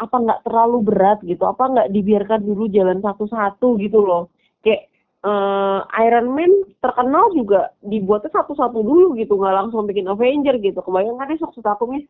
apa 0.00 0.16
nggak 0.16 0.48
terlalu 0.48 0.78
berat 0.80 1.20
gitu? 1.24 1.44
Apa 1.44 1.68
nggak 1.68 1.92
dibiarkan 1.92 2.40
dulu 2.40 2.64
jalan 2.72 3.04
satu-satu 3.04 3.76
gitu 3.84 4.00
loh? 4.00 4.32
Kayak 4.64 4.88
eh, 5.24 5.80
Iron 6.08 6.32
Man 6.32 6.52
terkenal 6.80 7.28
juga 7.36 7.76
dibuatnya 7.84 8.32
satu-satu 8.32 8.80
dulu 8.80 9.12
gitu, 9.20 9.36
nggak 9.36 9.56
langsung 9.60 9.84
bikin 9.84 10.08
Avenger 10.08 10.56
gitu. 10.64 10.80
Kebayang 10.80 11.20
kan 11.20 11.36
sukses 11.36 11.60
satu 11.60 11.84
nih? 11.92 12.08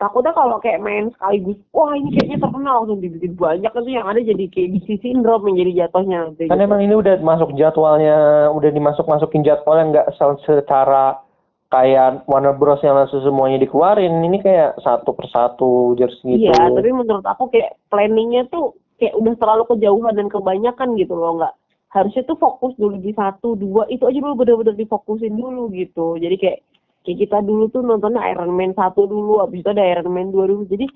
Takutnya 0.00 0.32
kalau 0.32 0.56
kayak 0.64 0.80
main 0.80 1.12
sekaligus, 1.12 1.60
wah 1.76 1.92
ini 1.92 2.16
kayaknya 2.16 2.40
terkenal 2.40 2.74
langsung 2.80 3.04
dibikin 3.04 3.36
banyak 3.36 3.68
itu 3.68 3.90
yang 3.92 4.08
ada 4.08 4.16
jadi 4.24 4.44
kayak 4.48 4.68
DC 4.80 4.88
syndrome 5.04 5.52
yang 5.52 5.56
jadi 5.60 5.72
jatuhnya. 5.84 6.20
Kan 6.24 6.56
gitu. 6.56 6.56
emang 6.56 6.80
ini 6.80 6.94
udah 6.96 7.20
masuk 7.20 7.52
jadwalnya, 7.52 8.48
udah 8.48 8.70
dimasuk 8.72 9.04
masukin 9.04 9.44
jadwalnya 9.44 9.84
nggak 9.92 10.08
se- 10.16 10.40
secara 10.48 11.20
kayak 11.68 12.24
Warner 12.24 12.56
Bros 12.56 12.80
yang 12.80 12.96
langsung 12.96 13.20
semuanya 13.20 13.60
dikeluarin. 13.60 14.24
Ini 14.24 14.40
kayak 14.40 14.80
satu 14.80 15.12
persatu 15.12 15.92
jersey 16.00 16.40
gitu. 16.40 16.48
Iya, 16.48 16.72
tapi 16.72 16.90
menurut 16.96 17.26
aku 17.28 17.52
kayak 17.52 17.76
planningnya 17.92 18.48
tuh 18.48 18.80
kayak 18.96 19.12
udah 19.20 19.36
terlalu 19.36 19.68
kejauhan 19.68 20.16
dan 20.16 20.32
kebanyakan 20.32 20.96
gitu 20.96 21.12
loh, 21.12 21.44
nggak 21.44 21.54
harusnya 21.90 22.22
tuh 22.24 22.38
fokus 22.38 22.72
dulu 22.78 22.96
di 23.02 23.10
satu 23.12 23.58
dua 23.58 23.84
itu 23.90 24.06
aja 24.06 24.16
dulu 24.16 24.46
bener-bener 24.46 24.78
difokusin 24.78 25.36
dulu 25.36 25.68
gitu. 25.74 26.16
Jadi 26.16 26.36
kayak 26.38 26.58
kayak 27.06 27.18
kita 27.26 27.38
dulu 27.44 27.68
tuh 27.72 27.82
nontonnya 27.84 28.20
Iron 28.32 28.52
Man 28.52 28.76
satu 28.76 29.08
dulu, 29.08 29.40
abis 29.44 29.64
itu 29.64 29.70
ada 29.72 29.84
Iron 29.84 30.12
Man 30.12 30.32
dua 30.32 30.48
dulu. 30.48 30.64
Jadi 30.68 30.86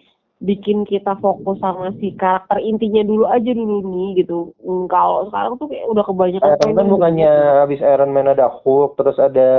bikin 0.44 0.84
kita 0.84 1.16
fokus 1.24 1.56
sama 1.62 1.94
si 2.02 2.12
karakter 2.18 2.60
intinya 2.60 3.00
dulu 3.06 3.24
aja 3.30 3.50
dulu 3.54 3.80
nih 3.86 4.24
gitu. 4.24 4.52
Hmm, 4.60 4.90
kalau 4.90 5.30
sekarang 5.32 5.56
tuh 5.56 5.66
kayak 5.72 5.86
udah 5.88 6.04
kebanyakan 6.04 6.48
Iron 6.48 6.58
Man 6.58 6.74
planning 6.74 6.92
bukannya 6.92 7.32
gitu. 7.32 7.60
habis 7.64 7.80
Iron 7.80 8.12
Man 8.12 8.26
ada 8.28 8.46
Hulk, 8.50 9.00
terus 9.00 9.16
ada 9.16 9.50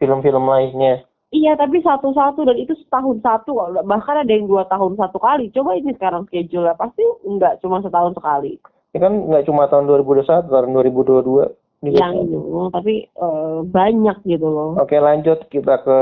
film-film 0.00 0.44
lainnya. 0.48 1.04
Iya, 1.34 1.58
tapi 1.58 1.82
satu-satu 1.82 2.46
dan 2.46 2.54
itu 2.62 2.78
setahun 2.86 3.18
satu 3.18 3.58
bahkan 3.82 4.22
ada 4.22 4.30
yang 4.30 4.46
dua 4.46 4.70
tahun 4.70 4.94
satu 4.94 5.18
kali. 5.18 5.50
Coba 5.50 5.74
ini 5.74 5.90
sekarang 5.98 6.30
schedule 6.30 6.70
pasti 6.78 7.02
nggak 7.26 7.58
cuma 7.58 7.82
setahun 7.82 8.14
sekali. 8.14 8.54
Ini 8.94 9.02
kan 9.02 9.12
nggak 9.26 9.50
cuma 9.50 9.66
tahun 9.66 9.90
2021, 9.90 10.46
tahun 10.46 10.70
2022. 10.70 11.63
Juga 11.84 12.00
yang 12.00 12.14
itu, 12.24 12.40
tapi 12.72 12.94
eh, 13.06 13.58
banyak 13.64 14.18
gitu 14.24 14.46
loh. 14.48 14.70
Oke 14.80 14.96
lanjut 14.96 15.44
kita 15.48 15.80
ke 15.84 15.98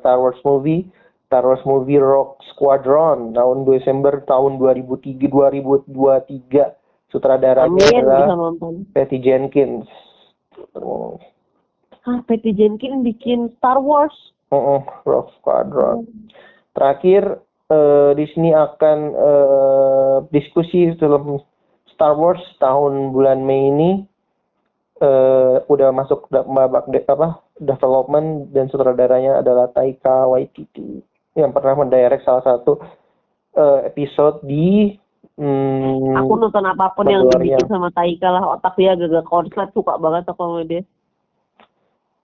Star 0.00 0.18
Wars 0.18 0.38
movie. 0.46 0.86
Star 1.26 1.42
Wars 1.42 1.62
movie 1.66 1.98
Rock 1.98 2.38
Squadron 2.54 3.34
tahun 3.34 3.66
Desember 3.66 4.22
tahun 4.24 4.62
2003 4.62 5.26
2023. 5.90 7.10
Sutradaranya 7.10 7.66
Amin 7.66 7.82
bisa 7.82 8.02
adalah 8.02 8.34
nonton. 8.34 8.72
Patty 8.94 9.18
Jenkins. 9.18 9.86
Oh, 10.78 11.18
Ah, 12.06 12.22
Patty 12.22 12.54
Jenkins 12.54 13.02
bikin 13.02 13.50
Star 13.58 13.82
Wars. 13.82 14.14
oh, 14.54 14.86
Rock 15.02 15.34
Squadron. 15.42 16.06
Terakhir 16.70 17.42
eh, 17.66 18.10
Disney 18.14 18.54
akan 18.54 18.98
eh, 19.10 20.16
diskusi 20.30 20.94
film 20.94 21.42
Star 21.90 22.14
Wars 22.14 22.38
tahun 22.62 23.10
bulan 23.10 23.42
Mei 23.42 23.74
ini 23.74 23.90
eh, 25.00 25.56
udah 25.68 25.88
masuk 25.92 26.28
babak 26.30 26.88
de- 26.88 27.04
apa 27.04 27.40
development 27.60 28.52
dan 28.52 28.68
sutradaranya 28.72 29.40
adalah 29.44 29.68
Taika 29.72 30.28
Waititi 30.28 31.04
yang 31.36 31.52
pernah 31.52 31.76
mendirect 31.84 32.24
salah 32.24 32.44
satu 32.44 32.80
eh, 33.56 33.92
episode 33.92 34.40
di 34.44 34.96
hmm, 35.36 36.16
Aku 36.24 36.40
nonton 36.40 36.64
apa 36.64 36.96
pun 36.96 37.08
yang 37.08 37.28
dibikin 37.28 37.68
sama 37.68 37.92
Taika 37.92 38.28
lah, 38.32 38.56
otak 38.56 38.76
dia 38.80 38.96
agak 38.96 39.28
konslet, 39.28 39.68
suka 39.76 40.00
banget 40.00 40.28
aku 40.32 40.40
sama 40.40 40.62
dia. 40.64 40.82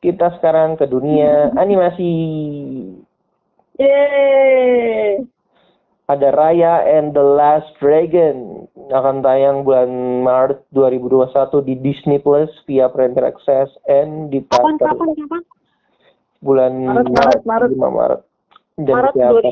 kita 0.03 0.35
sekarang 0.41 0.75
ke 0.75 0.89
dunia 0.89 1.49
animasi 1.63 2.11
Yeay. 3.81 5.25
Ada 6.13 6.29
Raya 6.37 6.85
and 6.85 7.17
the 7.17 7.25
Last 7.25 7.73
Dragon. 7.81 8.69
Akan 8.93 9.25
tayang 9.25 9.65
bulan 9.65 9.89
Maret 10.21 10.61
2021 10.77 11.33
di 11.65 11.75
Disney 11.81 12.21
Plus 12.21 12.53
via 12.69 12.93
Premier 12.93 13.33
Access 13.33 13.73
and 13.89 14.29
di 14.29 14.45
Kapan, 14.53 14.77
kapan, 14.77 15.09
kapan? 15.17 15.43
bulan 16.45 16.73
Maret, 16.85 17.09
Maret, 17.09 17.43
Maret. 17.49 17.71
5 17.73 17.81
Maret. 17.81 18.21
Dan 18.77 18.95
Maret 18.97 19.15
di 19.15 19.21
teater 19.21 19.45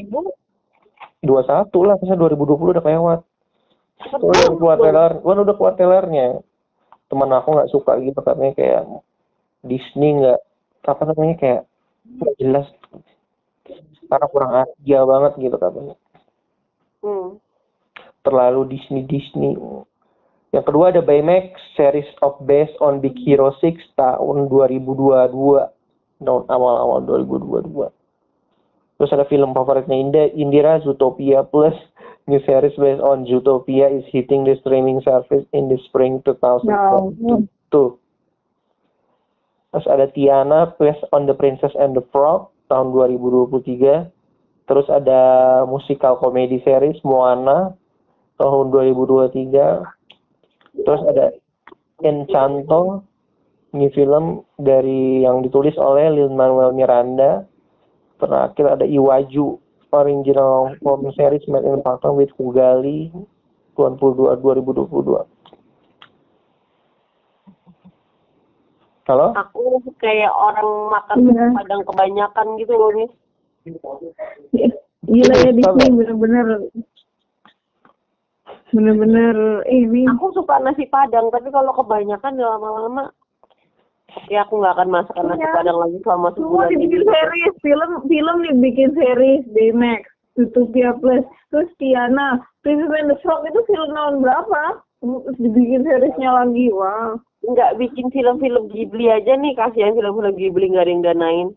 2000? 1.21 1.25
21 1.25 1.89
lah 1.89 1.97
masa 2.01 2.15
2020 2.17 2.73
udah 2.77 2.85
Gua 4.17 4.33
udah 4.33 4.57
keluar 4.57 4.77
trailer 4.81 5.13
gua 5.21 5.33
udah 5.45 5.57
keluar 5.57 5.75
trailernya. 5.77 6.41
Teman 7.13 7.29
aku 7.37 7.49
nggak 7.53 7.73
suka 7.73 8.01
gitu 8.01 8.21
katanya 8.25 8.57
kayak 8.57 8.83
Disney 9.61 10.17
nggak 10.25 10.41
apa 10.89 11.03
namanya 11.05 11.37
kayak 11.37 11.63
nggak 12.17 12.35
jelas. 12.41 12.67
Karena 14.09 14.27
kurang 14.33 14.53
Asia 14.57 15.01
banget 15.05 15.33
gitu 15.37 15.57
katanya 15.61 16.00
Hmm. 17.01 17.41
terlalu 18.21 18.77
Disney 18.77 19.09
Disney. 19.09 19.57
Yang 20.53 20.65
kedua 20.69 20.93
ada 20.93 21.01
Baymax 21.01 21.57
series 21.79 22.09
of 22.21 22.37
based 22.45 22.77
on 22.83 23.01
Big 23.01 23.17
Hero 23.23 23.55
6 23.63 23.81
tahun 23.97 24.51
2022 24.53 25.33
tahun 26.21 26.43
awal-awal 26.53 27.01
2022. 27.09 27.89
Terus 29.01 29.11
ada 29.17 29.25
film 29.25 29.57
favoritnya 29.57 29.97
Inda, 29.97 30.29
Indira 30.37 30.77
Zootopia 30.85 31.41
Plus 31.49 31.73
new 32.29 32.43
series 32.45 32.77
based 32.77 33.01
on 33.01 33.25
Zootopia 33.25 33.89
is 33.89 34.05
hitting 34.13 34.45
the 34.45 34.61
streaming 34.61 35.01
service 35.01 35.49
in 35.57 35.73
the 35.73 35.81
spring 35.89 36.21
2022. 36.29 37.49
Terus 39.71 39.87
ada 39.89 40.07
Tiana 40.13 40.75
based 40.77 41.07
on 41.15 41.25
the 41.25 41.33
Princess 41.33 41.73
and 41.79 41.97
the 41.97 42.05
Frog 42.13 42.53
tahun 42.69 42.93
2023. 42.93 44.20
Terus 44.71 44.87
ada 44.87 45.23
musikal 45.67 46.15
komedi 46.23 46.63
series 46.63 47.03
Moana 47.03 47.75
tahun 48.39 48.71
2023. 48.71 50.87
Terus 50.87 51.03
ada 51.11 51.35
Encanto, 52.07 53.03
ini 53.75 53.91
film 53.91 54.47
dari 54.55 55.27
yang 55.27 55.43
ditulis 55.43 55.75
oleh 55.75 56.15
Lin 56.15 56.39
Manuel 56.39 56.71
Miranda. 56.71 57.43
Terakhir 58.23 58.79
ada 58.79 58.87
Iwaju, 58.87 59.59
original 59.91 60.79
film 60.79 61.03
series 61.19 61.43
made 61.51 61.67
in 61.67 61.83
partner 61.83 62.15
with 62.15 62.31
Kugali 62.39 63.11
22 63.75 64.39
2022. 64.39 64.87
Halo? 69.11 69.35
Aku 69.35 69.83
kayak 69.99 70.31
orang 70.31 70.95
makan 70.95 71.19
Iya. 71.27 71.59
padang 71.59 71.83
kebanyakan 71.83 72.47
gitu 72.63 72.79
loh 72.79 72.95
nih. 72.95 73.11
Gila 75.03 75.35
ya. 75.37 75.51
Disney 75.51 75.89
bener-bener 75.91 76.47
bener-bener 78.71 79.35
ini 79.67 80.07
Aku 80.15 80.31
suka 80.31 80.63
nasi 80.63 80.87
padang, 80.87 81.29
tapi 81.29 81.51
kalau 81.51 81.75
kebanyakan 81.75 82.39
ya 82.39 82.47
lama-lama 82.49 83.11
ya 84.27 84.43
aku 84.43 84.59
nggak 84.59 84.75
akan 84.75 84.89
masakan 84.91 85.25
nasi 85.29 85.41
Iya. 85.41 85.55
padang 85.55 85.79
lagi 85.79 85.99
selama 86.03 86.29
semua 86.35 86.67
sebulan 86.67 86.71
dibikin 86.73 86.99
ini. 86.99 87.11
series 87.11 87.55
film 87.61 87.91
film 88.07 88.37
dibikin 88.43 88.91
series 88.93 89.45
di 89.49 89.67
Max 89.71 90.03
Utopia 90.35 90.91
Plus 90.99 91.23
terus 91.49 91.71
Tiana 91.79 92.39
Princess 92.61 92.91
and 92.91 93.07
the 93.07 93.17
Frog 93.23 93.47
itu 93.47 93.61
film 93.67 93.91
tahun 93.91 94.19
berapa 94.19 94.63
terus 94.99 95.39
dibikin 95.39 95.83
seriesnya 95.83 96.31
lagi 96.33 96.67
wah 96.71 97.15
nggak 97.41 97.79
bikin 97.79 98.11
film-film 98.11 98.67
Ghibli 98.69 99.07
aja 99.09 99.33
nih 99.33 99.55
kasihan 99.55 99.95
film-film 99.95 100.35
Ghibli 100.35 100.75
nggak 100.75 100.85
ada 100.87 100.91
yang 100.91 101.05
danain 101.07 101.49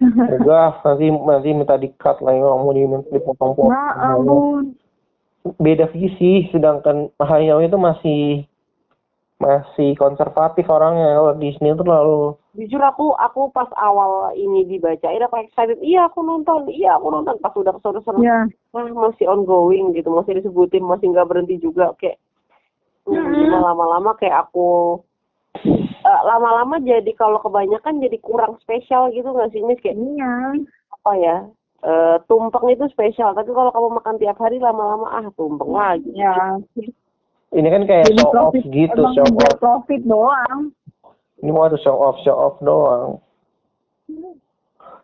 Enggak, 0.00 0.80
nanti 0.80 1.06
nanti 1.12 1.48
minta 1.52 1.76
di 1.76 1.92
cut 2.00 2.24
lah 2.24 2.32
ya, 2.32 2.48
mau 2.48 2.72
di 2.72 2.88
dipotong-potong. 2.88 3.68
ya 3.68 4.16
ampun. 4.16 4.64
Beda 5.60 5.88
visi, 5.92 6.48
sedangkan 6.52 7.12
Hayao 7.20 7.60
itu 7.60 7.76
masih 7.76 8.44
masih 9.40 9.96
konservatif 9.96 10.68
orangnya. 10.68 11.16
Kalau 11.16 11.32
Disney 11.40 11.72
itu 11.72 11.84
lalu 11.84 12.36
jujur 12.50 12.82
aku 12.82 13.14
aku 13.14 13.48
pas 13.54 13.70
awal 13.78 14.36
ini 14.36 14.68
dibacain 14.68 15.24
aku 15.24 15.40
excited. 15.40 15.80
Iya 15.80 16.12
aku 16.12 16.20
nonton. 16.20 16.68
Iya 16.68 17.00
aku 17.00 17.08
nonton. 17.08 17.40
Pas 17.40 17.56
udah 17.56 17.72
ke 17.72 17.80
sana 17.80 18.00
sana 18.04 18.18
ya 18.20 18.38
wah 18.76 18.84
masih 18.84 19.32
ongoing 19.32 19.96
gitu. 19.96 20.12
Masih 20.12 20.36
disebutin 20.40 20.84
masih 20.84 21.08
nggak 21.08 21.28
berhenti 21.28 21.56
juga. 21.56 21.96
Kayak 21.96 22.20
Mm-mm. 23.08 23.32
hmm, 23.32 23.64
lama-lama 23.64 24.12
kayak 24.20 24.44
aku 24.48 25.00
eh, 26.10 26.20
lama-lama 26.26 26.82
jadi 26.82 27.12
kalau 27.14 27.38
kebanyakan 27.38 28.02
jadi 28.02 28.18
kurang 28.18 28.58
spesial 28.58 29.14
gitu 29.14 29.30
nggak 29.30 29.54
sih 29.54 29.62
Miss? 29.62 29.78
Kayak 29.78 30.02
iya. 30.02 30.34
apa 30.90 31.12
ya 31.16 31.36
eh 31.80 32.16
tumpeng 32.26 32.66
itu 32.74 32.84
spesial. 32.90 33.32
Tapi 33.32 33.54
kalau 33.54 33.70
kamu 33.70 33.88
makan 34.02 34.16
tiap 34.18 34.36
hari 34.42 34.58
lama-lama 34.58 35.06
ah 35.14 35.26
tumpeng 35.38 35.72
lagi. 35.72 36.10
Ya 36.12 36.58
ini 37.50 37.66
kan 37.66 37.82
kayak 37.82 38.06
jadi 38.06 38.22
show 38.22 38.30
off 38.30 38.54
profit 38.54 38.64
gitu, 38.70 39.00
emang 39.02 39.14
show 39.18 39.26
off. 39.26 39.58
profit 39.58 40.02
doang. 40.06 40.60
Ini 41.42 41.50
mau 41.50 41.66
ada 41.66 41.78
show 41.82 41.96
off, 41.98 42.16
show 42.22 42.36
off 42.38 42.56
doang. 42.62 43.18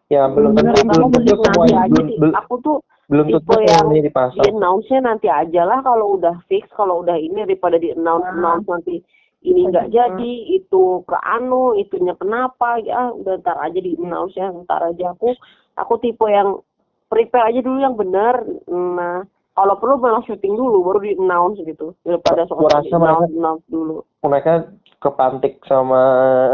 Ya 0.07 0.31
belum 0.31 0.55
tentu 0.55 0.87
belum 0.87 1.11
tentu 1.11 1.35
nanti 1.35 1.51
semua 1.51 1.67
aja 1.67 1.99
belum, 1.99 2.35
aku 2.39 2.55
tuh 2.63 2.77
belum 3.11 3.27
tentu 3.27 3.59
yang 3.59 3.91
semuanya 3.91 3.99
di 3.99 4.07
dipasang. 4.07 4.45
announce-nya 4.55 5.01
nanti 5.03 5.27
aja 5.27 5.63
lah 5.67 5.83
kalau 5.83 6.15
udah 6.15 6.39
fix 6.47 6.71
kalau 6.79 7.03
udah 7.03 7.19
ini 7.19 7.43
daripada 7.43 7.75
di 7.75 7.91
announce 7.91 8.31
announce 8.31 8.67
nanti 8.71 9.03
ini 9.47 9.71
nggak 9.71 9.95
jadi 9.95 10.33
itu 10.59 11.07
ke 11.07 11.17
anu 11.23 11.79
itunya 11.79 12.19
kenapa 12.19 12.83
ya. 12.83 13.15
Udah 13.15 13.39
ntar 13.39 13.57
aja 13.63 13.79
di 13.79 13.95
announce 13.95 14.35
ya 14.35 14.51
ntar 14.51 14.83
aja 14.83 15.15
aku 15.15 15.39
aku 15.79 15.95
tipe 16.03 16.27
yang 16.27 16.59
prepare 17.07 17.55
aja 17.55 17.63
dulu 17.63 17.79
yang 17.79 17.95
benar. 17.95 18.43
Nah 18.67 19.23
kalau 19.57 19.75
perlu 19.81 19.97
malah 20.03 20.21
syuting 20.27 20.53
dulu 20.59 20.85
baru 20.85 20.99
di 21.01 21.13
announce 21.17 21.63
gitu. 21.63 21.95
Daripada 22.03 22.45
soal 22.51 22.67
di 22.67 22.91
announce, 22.93 23.33
announce 23.33 23.65
dulu. 23.71 24.03
mereka 24.27 24.69
kepantik 24.99 25.63
sama 25.71 26.03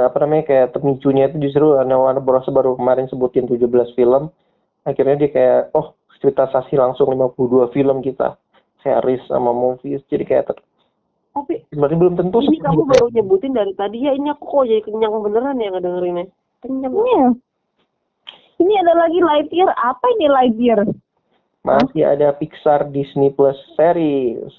apa 0.04 0.16
namanya 0.20 0.44
kayak 0.44 0.76
pemicunya 0.76 1.32
itu 1.32 1.48
justru 1.48 1.72
Warner 1.72 2.20
Bros 2.20 2.46
baru 2.52 2.76
kemarin 2.76 3.08
sebutin 3.08 3.48
17 3.48 3.96
film. 3.96 4.28
Akhirnya 4.84 5.16
dia 5.16 5.30
kayak 5.32 5.60
oh 5.72 5.96
cerita 6.20 6.46
sasi 6.52 6.76
langsung 6.76 7.10
52 7.10 7.74
film 7.74 8.04
kita. 8.04 8.36
Series 8.82 9.22
sama 9.30 9.54
movies. 9.54 10.02
Jadi 10.10 10.26
kayak 10.26 10.52
tapi 11.32 11.64
sebenarnya 11.72 11.98
belum 11.98 12.14
tentu 12.20 12.38
ini 12.44 12.60
kamu 12.60 12.82
baru 12.84 13.06
nyebutin 13.12 13.52
dari 13.56 13.72
tadi. 13.72 14.04
Ya 14.04 14.12
ini 14.12 14.28
aku 14.28 14.44
kok 14.44 14.68
jadi 14.68 14.82
kenyang 14.84 15.16
beneran 15.24 15.60
ya 15.60 15.68
ngedengerinnya 15.72 16.26
kenyang. 16.60 16.92
Iya. 16.92 17.26
Ini 18.62 18.72
ada 18.86 18.92
lagi 18.94 19.18
Lightyear. 19.18 19.70
Apa 19.74 20.06
ini 20.20 20.26
Lightyear? 20.30 20.80
masih 21.62 22.02
ada 22.02 22.34
Pixar 22.34 22.90
Disney 22.90 23.30
Plus 23.30 23.56
series. 23.78 24.50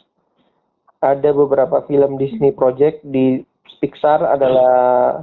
Ada 1.04 1.36
beberapa 1.36 1.84
film 1.84 2.16
Disney 2.16 2.56
Project. 2.56 3.04
Di 3.04 3.44
Pixar 3.84 4.24
adalah 4.24 5.20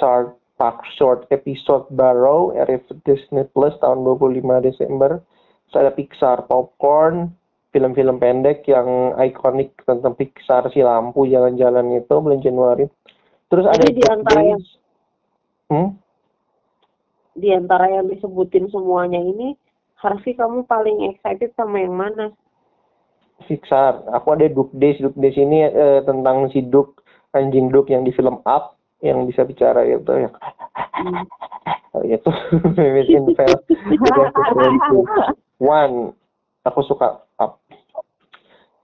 short 0.00 0.40
Park 0.56 0.80
Short 0.96 1.28
Episode 1.28 1.84
Barrow 1.92 2.56
RF 2.56 2.88
Disney 3.04 3.44
Plus 3.52 3.76
tahun 3.84 4.00
25 4.00 4.40
Desember. 4.64 5.20
Terus 5.68 5.76
ada 5.76 5.92
Pixar 5.92 6.38
Popcorn 6.48 7.36
film-film 7.74 8.22
pendek 8.22 8.62
yang 8.70 9.18
ikonik 9.18 9.74
tentang 9.82 10.14
Pixar 10.14 10.70
si 10.70 10.78
lampu 10.78 11.26
jalan-jalan 11.26 11.98
itu 11.98 12.14
bulan 12.14 12.38
Januari 12.38 12.86
terus 13.50 13.66
ada 13.66 13.82
Jadi 13.82 13.98
di 13.98 14.04
antara 14.06 14.40
yang- 14.46 14.62
hmm? 15.74 15.88
di 17.34 17.48
antara 17.50 17.90
yang 17.90 18.06
disebutin 18.06 18.70
semuanya 18.70 19.18
ini 19.18 19.58
harusnya 19.98 20.38
kamu 20.38 20.62
paling 20.70 21.10
excited 21.10 21.50
sama 21.58 21.82
yang 21.82 21.98
mana 21.98 22.30
Pixar. 23.44 24.06
Aku 24.14 24.32
ada 24.32 24.46
Duke 24.46 24.72
Days. 24.78 25.02
Duke 25.02 25.18
Days 25.18 25.34
ini 25.34 25.66
eh, 25.66 26.00
tentang 26.06 26.48
si 26.54 26.62
Duke, 26.62 27.02
anjing 27.34 27.68
Duke 27.68 27.90
yang 27.90 28.06
di 28.06 28.14
film 28.14 28.40
Up, 28.46 28.78
yang 29.02 29.26
bisa 29.26 29.42
bicara 29.42 29.82
gitu 29.84 30.06
ya. 30.14 30.30
itu 32.06 32.30
Miss 32.78 33.10
Infel. 33.10 33.52
One, 35.58 36.14
aku 36.62 36.80
suka. 36.86 37.20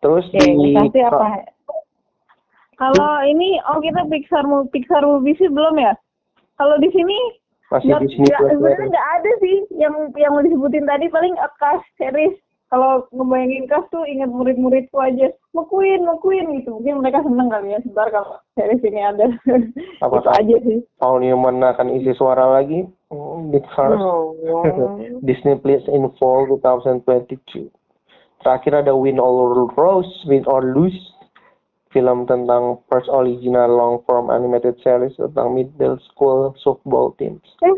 Terus 0.00 0.24
Oke, 0.32 0.40
di 0.40 0.72
tapi 0.72 1.00
apa 1.04 1.44
Kalau 2.80 3.12
ini 3.28 3.60
oh 3.68 3.78
kita 3.84 4.08
Pixar 4.08 4.48
mau 4.48 4.64
Pixar 4.72 5.04
movie 5.04 5.36
sih 5.36 5.52
belum 5.52 5.76
ya? 5.76 5.92
Kalau 6.56 6.80
di 6.80 6.88
sini 6.92 7.16
masih 7.68 7.92
Disney 8.02 8.26
Plus 8.26 8.50
sebenarnya 8.50 8.76
series. 8.80 8.90
nggak 8.90 9.08
ada 9.20 9.30
sih 9.38 9.56
yang 9.76 9.94
yang 10.16 10.32
mau 10.34 10.42
disebutin 10.42 10.88
tadi 10.88 11.06
paling 11.12 11.36
a 11.36 11.48
cast 11.60 11.84
series. 12.00 12.32
Kalau 12.70 13.04
ngebayangin 13.10 13.66
cast 13.66 13.90
tuh 13.90 14.06
ingat 14.06 14.30
murid-muridku 14.30 14.94
aja. 15.02 15.28
McQueen, 15.52 16.06
McQueen 16.06 16.54
gitu. 16.62 16.78
Mungkin 16.78 17.02
mereka 17.02 17.26
seneng 17.26 17.50
kali 17.50 17.74
ya 17.74 17.82
sebentar 17.82 18.08
kalau 18.14 18.38
series 18.54 18.86
ini 18.86 19.00
ada. 19.02 19.26
Apa 20.06 20.14
itu 20.22 20.30
aja 20.30 20.56
sih. 20.64 20.78
Paul 21.02 21.20
Newman 21.20 21.60
akan 21.60 21.92
isi 21.98 22.14
suara 22.14 22.46
lagi. 22.46 22.86
Hmm, 23.10 23.50
Stars. 23.74 23.98
Oh, 23.98 24.32
Disney 25.26 25.58
Plus 25.58 25.82
in 25.90 26.08
Fall 26.16 26.46
2022. 26.62 27.68
Terakhir 28.40 28.85
ada 28.85 28.96
Win 28.96 29.20
or 29.20 29.68
Rose, 29.76 30.09
Win 30.24 30.48
or 30.48 30.64
Lose, 30.64 30.96
film 31.92 32.24
tentang 32.24 32.81
first 32.88 33.11
original 33.11 33.68
long 33.68 34.00
form 34.07 34.31
animated 34.31 34.79
series 34.81 35.12
tentang 35.18 35.53
middle 35.53 35.98
school 36.09 36.55
softball 36.62 37.12
teams. 37.18 37.42
Eh, 37.66 37.76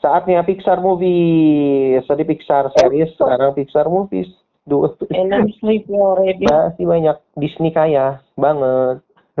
Saatnya 0.00 0.40
Pixar 0.44 0.80
movie, 0.80 2.00
tadi 2.08 2.24
Pixar 2.24 2.72
series, 2.76 3.12
sekarang 3.20 3.52
Pixar 3.52 3.86
movies. 3.88 4.28
Dua. 4.68 4.92
and 5.16 5.32
I'm 5.32 5.48
sleepy 5.56 5.96
already. 5.96 6.44
Masih 6.52 6.84
banyak 6.84 7.16
Disney 7.40 7.72
kaya 7.72 8.20
banget. 8.36 9.00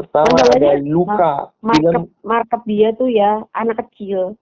Pertama 0.00 0.36
ada 0.56 0.80
Luca, 0.80 1.52
market 1.60 1.92
film 1.92 2.08
market 2.24 2.62
dia 2.64 2.88
tuh 2.96 3.10
ya 3.12 3.44
anak 3.52 3.84
kecil 3.84 4.38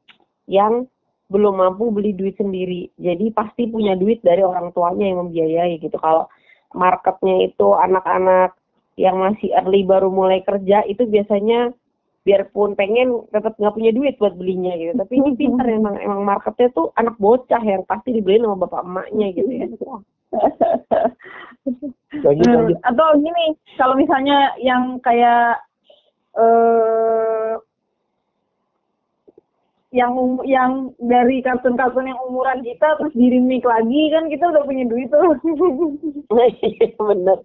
yang 0.47 0.87
belum 1.29 1.61
mampu 1.61 1.93
beli 1.93 2.17
duit 2.17 2.37
sendiri. 2.41 2.89
Jadi 2.97 3.31
pasti 3.37 3.69
punya 3.69 3.95
duit 3.95 4.25
dari 4.25 4.41
orang 4.41 4.73
tuanya 4.73 5.13
yang 5.13 5.29
membiayai 5.29 5.77
gitu. 5.81 5.97
Kalau 6.01 6.29
marketnya 6.73 7.49
itu 7.49 7.69
anak-anak 7.77 8.57
yang 8.99 9.21
masih 9.21 9.55
early 9.55 9.87
baru 9.87 10.11
mulai 10.11 10.43
kerja 10.43 10.83
itu 10.89 11.07
biasanya 11.07 11.71
biarpun 12.27 12.77
pengen 12.77 13.25
tetap 13.33 13.57
nggak 13.57 13.73
punya 13.73 13.93
duit 13.95 14.17
buat 14.21 14.35
belinya 14.37 14.75
gitu. 14.77 14.93
Tapi 14.97 15.13
ini 15.17 15.31
pinter 15.37 15.67
emang 15.79 15.97
emang 16.01 16.25
marketnya 16.25 16.69
tuh 16.73 16.93
anak 16.97 17.15
bocah 17.21 17.63
yang 17.63 17.85
pasti 17.85 18.17
dibeliin 18.17 18.45
sama 18.45 18.65
bapak 18.67 18.85
emaknya 18.85 19.27
gitu 19.37 19.53
ya. 19.53 19.67
Hmm, 22.09 22.73
atau 22.89 23.09
gini 23.21 23.53
kalau 23.77 23.93
misalnya 23.93 24.57
yang 24.59 24.97
kayak 25.05 25.61
eh 26.41 27.53
yang 29.89 30.13
um- 30.13 30.45
yang 30.45 30.93
dari 31.01 31.41
kartun-kartun 31.41 32.13
yang 32.13 32.21
umuran 32.29 32.61
kita 32.61 33.01
terus 33.01 33.15
di 33.17 33.33
remake 33.33 33.65
lagi 33.65 34.13
kan 34.13 34.29
kita 34.29 34.45
udah 34.53 34.63
punya 34.69 34.85
duit 34.85 35.09
tuh 35.09 35.21
Iya 36.61 36.93
bener. 37.01 37.39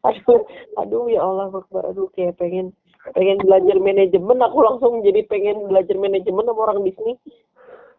aduh, 0.00 0.40
aduh 0.80 1.04
ya 1.12 1.20
Allah 1.20 1.52
Akbar. 1.52 1.92
Aduh 1.92 2.08
kayak 2.16 2.40
pengen 2.40 2.72
pengen 3.12 3.36
belajar 3.44 3.76
manajemen. 3.76 4.40
Aku 4.40 4.58
langsung 4.64 5.04
jadi 5.04 5.20
pengen 5.28 5.68
belajar 5.68 5.96
manajemen 6.00 6.48
sama 6.48 6.60
orang 6.64 6.80
Disney. 6.86 7.20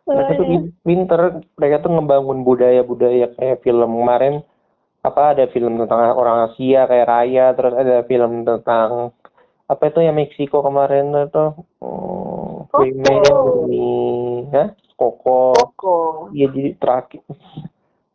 mereka 0.02 0.34
tuh 0.34 0.48
pin- 0.50 0.74
pinter 0.82 1.22
mereka 1.62 1.86
tuh 1.86 1.92
ngebangun 1.94 2.42
budaya-budaya 2.42 3.38
kayak 3.38 3.62
film 3.62 4.02
kemarin 4.02 4.42
apa 5.06 5.38
ada 5.38 5.46
film 5.54 5.78
tentang 5.78 6.18
orang 6.18 6.50
Asia 6.50 6.90
kayak 6.90 7.06
Raya 7.06 7.46
terus 7.54 7.74
ada 7.78 8.02
film 8.10 8.42
tentang 8.42 9.14
apa 9.72 9.88
itu 9.88 10.00
yang 10.00 10.14
Meksiko 10.14 10.60
kemarin 10.60 11.16
itu? 11.16 11.46
Hmm, 11.80 12.68
ini 12.84 13.16
ya 14.52 14.76
Koko. 14.94 15.56
Koko. 15.56 15.96
iya 16.32 16.46
jadi 16.46 16.76
terakhir. 16.76 17.24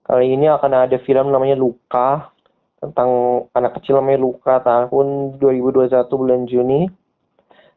Kali 0.03 0.27
ini 0.31 0.47
akan 0.47 0.73
ada 0.79 0.99
film 1.01 1.29
namanya 1.29 1.57
Luka 1.57 2.31
tentang 2.79 3.11
anak 3.51 3.75
kecil 3.75 3.97
namanya 3.97 4.21
Luka 4.21 4.61
tahun 4.61 5.40
2021 5.40 5.90
bulan 6.12 6.45
Juni. 6.45 6.87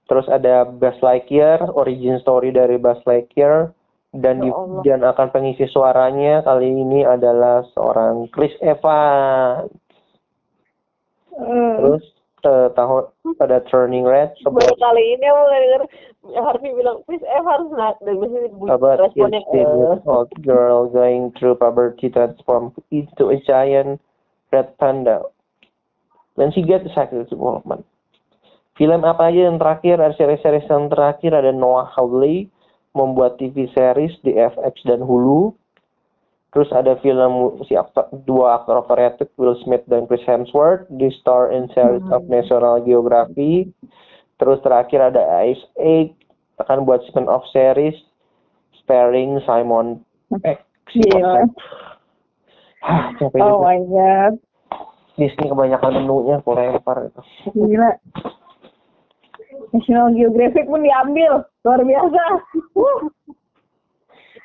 Terus 0.06 0.28
ada 0.28 0.62
Buzz 0.64 1.00
Lightyear 1.00 1.72
origin 1.72 2.20
story 2.20 2.52
dari 2.52 2.76
Buzz 2.76 3.02
Lightyear 3.04 3.72
dan 4.12 4.42
Ya 4.42 4.44
di- 4.44 4.54
Allah. 4.54 4.82
dan 4.84 5.00
akan 5.08 5.28
pengisi 5.30 5.66
suaranya. 5.66 6.42
Kali 6.44 6.68
ini 6.68 7.02
adalah 7.02 7.66
seorang 7.72 8.28
Chris 8.28 8.54
Evans. 8.60 9.70
Eh, 11.32 11.74
terus 11.80 12.04
tahun 12.46 13.04
pada 13.38 13.64
Turning 13.68 14.08
Red 14.08 14.36
Baru 14.44 14.76
kali 14.80 15.04
ini 15.18 15.26
aku 15.28 15.44
denger 15.50 15.84
Harvey 16.36 16.76
bilang, 16.76 17.02
please 17.08 17.24
harus 17.24 17.72
not. 17.74 17.96
Dan 18.04 18.20
bunyi 18.20 18.52
about 18.68 19.00
responnya, 19.00 19.40
eh. 19.56 19.98
old 20.04 20.30
girl 20.44 20.92
going 20.92 21.32
through 21.40 21.56
puberty 21.56 22.12
transform 22.12 22.76
into 22.92 23.32
a 23.32 23.40
giant 23.48 24.04
red 24.52 24.76
panda. 24.78 25.24
When 26.36 26.52
she 26.52 26.64
gets 26.64 26.88
psychic 26.92 27.32
development. 27.32 27.88
Film 28.80 29.04
apa 29.04 29.28
aja 29.28 29.52
yang 29.52 29.60
terakhir, 29.60 30.00
ada 30.00 30.16
series-series 30.16 30.72
yang 30.72 30.88
terakhir 30.88 31.36
ada 31.36 31.52
Noah 31.52 31.88
Hawley 31.92 32.48
membuat 32.96 33.36
TV 33.36 33.68
series 33.76 34.16
di 34.24 34.40
FX 34.40 34.88
dan 34.88 35.04
Hulu. 35.04 35.52
Terus 36.50 36.70
ada 36.74 36.98
film 37.06 37.62
si 37.70 37.78
aktor, 37.78 38.10
dua 38.26 38.58
aktor 38.62 38.82
overrated 38.82 39.30
Will 39.38 39.54
Smith 39.62 39.86
dan 39.86 40.10
Chris 40.10 40.26
Hemsworth 40.26 40.90
di 40.90 41.14
star 41.22 41.54
in 41.54 41.70
series 41.78 42.02
of 42.10 42.26
National 42.26 42.82
Geography. 42.82 43.70
Terus 44.42 44.58
terakhir 44.66 45.14
ada 45.14 45.46
Ice 45.46 45.62
Age 45.78 46.18
akan 46.58 46.90
buat 46.90 47.06
spin-off 47.06 47.46
series 47.54 47.94
starring 48.82 49.38
Simon 49.46 50.02
Peck. 50.42 50.66
Gila. 50.90 51.46
Hah, 52.82 53.14
Oh 53.38 53.62
my 53.62 53.78
god. 53.86 54.34
Disney 55.20 55.52
kebanyakan 55.52 56.02
menunya 56.02 56.42
aku 56.42 56.58
lempar 56.58 57.14
itu. 57.14 57.22
Gila. 57.54 57.92
National 59.70 60.10
Geographic 60.18 60.66
pun 60.66 60.82
diambil. 60.82 61.46
Luar 61.62 61.82
biasa. 61.86 62.24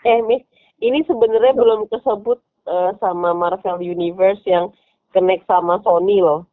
Eh, 0.04 0.20
Miss, 0.28 0.44
ini 0.84 1.00
sebenarnya 1.04 1.56
belum 1.56 1.88
kesebut 1.88 2.36
eh, 2.66 2.90
sama 3.00 3.32
Marvel 3.32 3.80
Universe 3.80 4.44
yang 4.44 4.68
connect 5.10 5.48
sama 5.48 5.80
Sony 5.80 6.20
loh. 6.20 6.44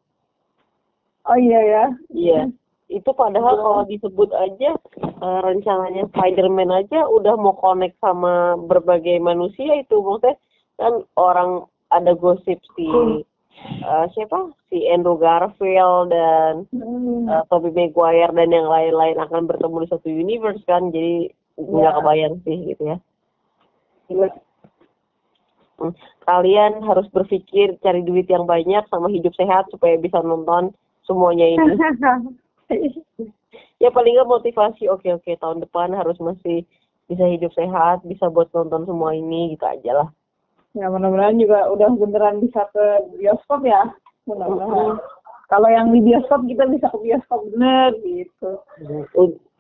Oh 1.24 1.38
iya 1.38 1.60
ya. 1.62 1.86
Iya. 2.10 2.41
Itu 2.88 3.12
padahal 3.12 3.56
kalau 3.56 3.84
disebut 3.86 4.32
aja 4.32 4.72
eh, 4.98 5.39
rencananya 5.44 6.08
Spider-Man 6.10 6.72
aja 6.72 7.06
udah 7.08 7.36
mau 7.36 7.56
connect 7.56 8.00
sama 8.00 8.56
berbagai 8.58 9.20
manusia 9.20 9.78
itu 9.78 10.00
maksudnya 10.00 10.36
kan 10.76 10.94
orang 11.15 11.67
ada 11.91 12.15
gosip 12.15 12.58
si 12.74 12.88
eh, 13.62 14.06
siapa 14.12 14.50
si 14.67 14.88
Andrew 14.88 15.15
Garfield 15.15 16.10
dan 16.10 16.65
Hmm. 16.74 17.30
eh, 17.30 17.44
Tobey 17.48 17.70
Maguire 17.70 18.34
dan 18.34 18.50
yang 18.50 18.65
lain-lain 18.65 19.20
akan 19.20 19.46
bertemu 19.46 19.86
di 19.86 19.88
satu 19.88 20.08
universe 20.10 20.63
kan 20.65 20.89
jadi 20.89 21.30
nggak 21.62 21.91
Iya. 21.94 21.98
kebayang 22.00 22.36
sih 22.41 22.58
gitu 22.74 22.84
ya. 22.88 22.98
Hmm. 25.82 25.93
Kalian 26.30 26.86
harus 26.86 27.10
berpikir 27.10 27.76
cari 27.82 28.06
duit 28.06 28.30
yang 28.30 28.45
banyak 28.45 28.86
sama 28.88 29.10
hidup 29.10 29.34
sehat 29.34 29.65
supaya 29.74 29.97
bisa 29.97 30.21
nonton 30.21 30.69
semuanya 31.10 31.58
ini. 31.58 31.74
ya 33.82 33.89
paling 33.89 34.13
nggak 34.13 34.30
motivasi 34.30 34.88
oke 34.88 35.10
oke 35.10 35.32
tahun 35.41 35.60
depan 35.65 35.91
harus 35.97 36.15
masih 36.21 36.63
bisa 37.10 37.26
hidup 37.28 37.52
sehat 37.52 38.06
bisa 38.08 38.32
buat 38.32 38.47
nonton 38.54 38.88
semua 38.88 39.12
ini 39.12 39.58
gitu 39.58 39.65
aja 39.67 39.91
lah 39.91 40.08
ya 40.71 40.88
mudah-mudahan 40.88 41.36
juga 41.36 41.67
udah 41.67 41.89
beneran 42.00 42.39
bisa 42.39 42.63
ke 42.71 42.86
bioskop 43.19 43.60
ya. 43.67 43.91
Mudah-mudahan. 44.24 45.04
Kalau 45.52 45.67
yang 45.67 45.91
di 45.91 46.00
bioskop 46.00 46.47
kita 46.47 46.63
bisa 46.71 46.88
ke 46.88 46.97
bioskop 47.04 47.43
bener 47.52 47.91
gitu. 48.06 48.52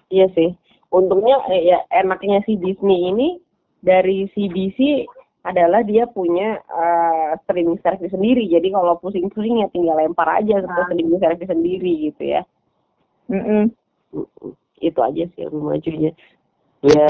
Iya 0.07 0.27
sih 0.31 0.55
untungnya 0.91 1.39
eh, 1.47 1.71
ya 1.71 1.79
enaknya 1.89 2.43
si 2.43 2.59
Disney 2.59 3.09
ini 3.09 3.39
dari 3.81 4.29
CBC 4.31 5.05
adalah 5.41 5.81
dia 5.81 6.05
punya 6.05 6.61
eh, 6.61 7.31
streaming 7.45 7.81
service 7.81 8.13
sendiri 8.13 8.45
jadi 8.45 8.69
kalau 8.69 9.01
pusing-pusing 9.01 9.65
ya 9.65 9.67
tinggal 9.73 9.97
lempar 9.97 10.29
aja 10.37 10.61
ke 10.61 10.69
Nah. 10.69 10.85
streaming 10.85 11.17
service 11.17 11.49
sendiri 11.49 12.13
gitu 12.13 12.23
ya 12.37 12.41
Mm-mm. 13.29 13.73
Mm-mm. 14.13 14.51
itu 14.77 14.99
aja 15.01 15.23
sih 15.33 15.41
yang 15.45 15.57
majunya 15.57 16.11
ya 16.85 17.09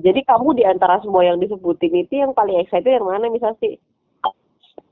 jadi 0.00 0.20
kamu 0.24 0.56
di 0.56 0.64
antara 0.64 1.00
semua 1.04 1.20
yang 1.24 1.36
disebutin 1.36 1.92
itu 2.00 2.16
yang 2.16 2.32
paling 2.32 2.56
excited 2.60 2.88
yang 2.88 3.04
mana 3.04 3.28
misal 3.28 3.52
sih 3.60 3.76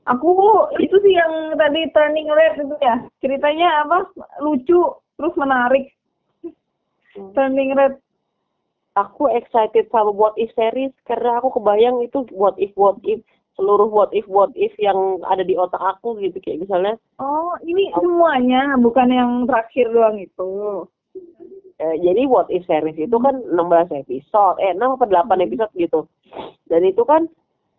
Aku 0.09 0.33
itu 0.81 0.97
sih 1.05 1.13
yang 1.13 1.53
tadi 1.53 1.85
turning 1.93 2.25
red 2.33 2.57
itu 2.57 2.73
ya. 2.81 2.97
Ceritanya 3.21 3.85
apa? 3.85 4.09
Lucu 4.41 4.97
terus 5.13 5.33
menarik. 5.37 5.93
Turning 7.37 7.77
red. 7.77 7.93
Aku 9.03 9.31
excited 9.31 9.87
sama 9.91 10.11
what 10.11 10.35
if 10.35 10.51
series 10.55 10.91
karena 11.07 11.39
aku 11.39 11.55
kebayang 11.55 12.03
itu 12.03 12.27
what 12.35 12.55
if 12.59 12.71
what 12.75 12.99
if 13.07 13.23
seluruh 13.59 13.91
what 13.91 14.07
if 14.15 14.23
what 14.31 14.51
if 14.55 14.71
yang 14.79 15.19
ada 15.27 15.43
di 15.43 15.59
otak 15.59 15.83
aku 15.83 16.15
gitu 16.23 16.39
kayak 16.39 16.63
misalnya. 16.63 16.95
Oh, 17.19 17.59
ini 17.67 17.91
semuanya 17.91 18.79
bukan 18.79 19.11
yang 19.11 19.31
terakhir 19.43 19.91
doang 19.91 20.15
itu. 20.15 20.87
eh, 21.79 21.95
jadi 22.03 22.27
what 22.27 22.47
if 22.51 22.63
series 22.67 22.99
itu 22.99 23.17
kan 23.19 23.39
16 23.39 24.03
episode 24.03 24.59
eh 24.59 24.75
6 24.75 24.95
apa 24.99 25.05
8 25.07 25.45
episode 25.47 25.71
gitu. 25.75 26.07
Dan 26.71 26.87
itu 26.87 27.03
kan 27.03 27.27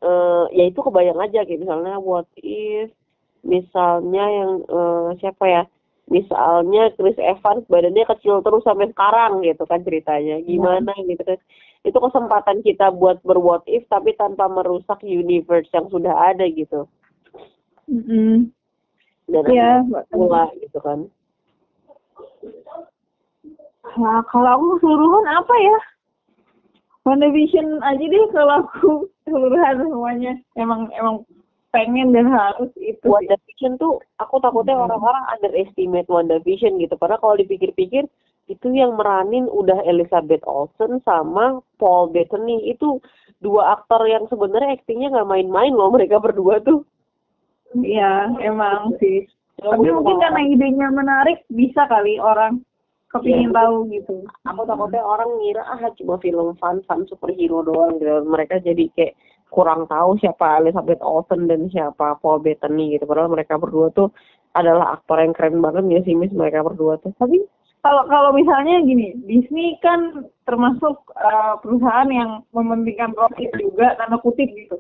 eh, 0.05 0.45
ya 0.53 0.65
itu 0.69 0.81
kebayang 0.85 1.21
aja 1.21 1.45
kayak 1.45 1.61
misalnya 1.65 1.97
what 1.97 2.29
if 2.41 2.93
misalnya 3.41 4.25
yang 4.29 4.53
eh, 4.69 5.09
siapa 5.21 5.45
ya 5.49 5.63
misalnya 6.11 6.91
Chris 6.99 7.17
Evans 7.23 7.65
badannya 7.71 8.03
kecil 8.03 8.43
terus 8.43 8.67
sampai 8.67 8.91
sekarang 8.91 9.47
gitu 9.47 9.63
kan 9.65 9.81
ceritanya 9.87 10.43
gimana 10.43 10.91
gitu 11.07 11.23
kan 11.23 11.39
itu 11.87 11.97
kesempatan 11.97 12.61
kita 12.67 12.91
buat 12.93 13.23
ber 13.23 13.39
what 13.39 13.63
if 13.71 13.87
tapi 13.87 14.13
tanpa 14.19 14.51
merusak 14.51 15.01
universe 15.07 15.71
yang 15.71 15.87
sudah 15.89 16.13
ada 16.35 16.45
gitu 16.51 16.91
Mm-mm. 17.87 18.51
dan 19.31 19.43
Iya, 19.47 19.87
pula 20.11 20.51
gitu 20.59 20.79
kan 20.83 21.07
Nah, 23.99 24.23
kalau 24.31 24.51
aku 24.55 24.65
keseluruhan 24.79 25.27
apa 25.27 25.55
ya? 25.57 25.79
WandaVision 27.03 27.81
aja 27.83 28.05
deh 28.05 28.25
kalau 28.31 28.55
aku 28.63 28.91
keseluruhan 29.27 29.83
semuanya. 29.83 30.33
Emang 30.55 30.87
emang 30.95 31.27
pengen 31.71 32.11
dan 32.11 32.27
harus 32.31 32.71
itu 32.79 32.99
sih. 32.99 33.11
WandaVision 33.11 33.79
tuh 33.79 34.03
aku 34.19 34.43
takutnya 34.43 34.75
orang-orang 34.75 35.23
underestimate 35.39 36.11
WandaVision 36.11 36.83
gitu 36.83 36.95
karena 36.99 37.17
kalau 37.23 37.39
dipikir-pikir 37.39 38.11
itu 38.51 38.67
yang 38.75 38.99
meranin 38.99 39.47
udah 39.47 39.79
Elizabeth 39.87 40.43
Olsen 40.43 40.99
sama 41.07 41.63
Paul 41.79 42.11
Bettany 42.11 42.67
itu 42.67 42.99
dua 43.39 43.79
aktor 43.79 44.03
yang 44.11 44.27
sebenarnya 44.27 44.83
aktingnya 44.83 45.15
nggak 45.15 45.31
main-main 45.31 45.71
loh 45.71 45.95
mereka 45.95 46.19
berdua 46.19 46.59
tuh 46.63 46.83
Iya, 47.71 48.35
emang 48.43 48.99
sih. 48.99 49.31
Tapi 49.63 49.95
mungkin 49.95 50.19
karena 50.19 50.43
idenya 50.43 50.91
menarik, 50.91 51.47
bisa 51.47 51.87
kali 51.87 52.19
orang 52.19 52.67
kepingin 53.11 53.51
Iya. 53.51 53.59
tahu 53.59 53.77
gitu. 53.91 54.15
aku 54.47 54.63
takutnya 54.67 55.03
orang 55.03 55.31
ngira 55.43 55.63
ah 55.67 55.91
cuma 55.99 56.17
film 56.23 56.55
fun 56.63 56.79
fun 56.87 57.03
superhero 57.11 57.67
doang 57.67 57.99
gitu 57.99 58.23
mereka 58.23 58.63
jadi 58.63 58.87
kayak 58.95 59.15
kurang 59.51 59.85
tahu 59.91 60.17
siapa 60.23 60.63
Elizabeth 60.63 61.03
Olsen 61.03 61.51
dan 61.51 61.67
siapa 61.69 62.17
Paul 62.23 62.41
Bettany 62.41 62.97
gitu 62.97 63.05
padahal 63.05 63.31
mereka 63.31 63.59
berdua 63.59 63.91
tuh 63.91 64.15
adalah 64.55 64.99
aktor 64.99 65.23
yang 65.23 65.35
keren 65.35 65.63
banget 65.63 65.85
ya 65.91 66.01
sih 66.07 66.15
Miss 66.15 66.35
mereka 66.35 66.63
berdua 66.63 66.99
tuh 67.03 67.15
Tapi 67.19 67.43
kalau 67.81 68.05
kalau 68.13 68.37
misalnya 68.37 68.85
gini, 68.85 69.17
Disney 69.25 69.81
kan 69.81 70.29
termasuk 70.45 71.01
uh, 71.17 71.57
perusahaan 71.65 72.13
yang 72.13 72.45
mementingkan 72.53 73.17
profit 73.17 73.49
juga 73.57 73.97
tanda 73.97 74.21
kutip 74.21 74.53
gitu. 74.53 74.77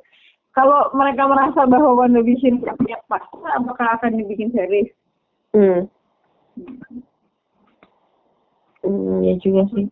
Kalau 0.52 0.92
mereka 0.92 1.24
merasa 1.24 1.64
bahwa 1.64 1.96
WandaVision 1.96 2.60
punya 2.60 3.00
pasar, 3.08 3.56
apakah 3.56 3.96
akan 3.96 4.20
dibikin 4.20 4.52
series? 4.52 4.92
hmm. 5.56 5.88
Hmm, 8.80 9.20
ya 9.20 9.36
juga 9.44 9.68
sih 9.76 9.86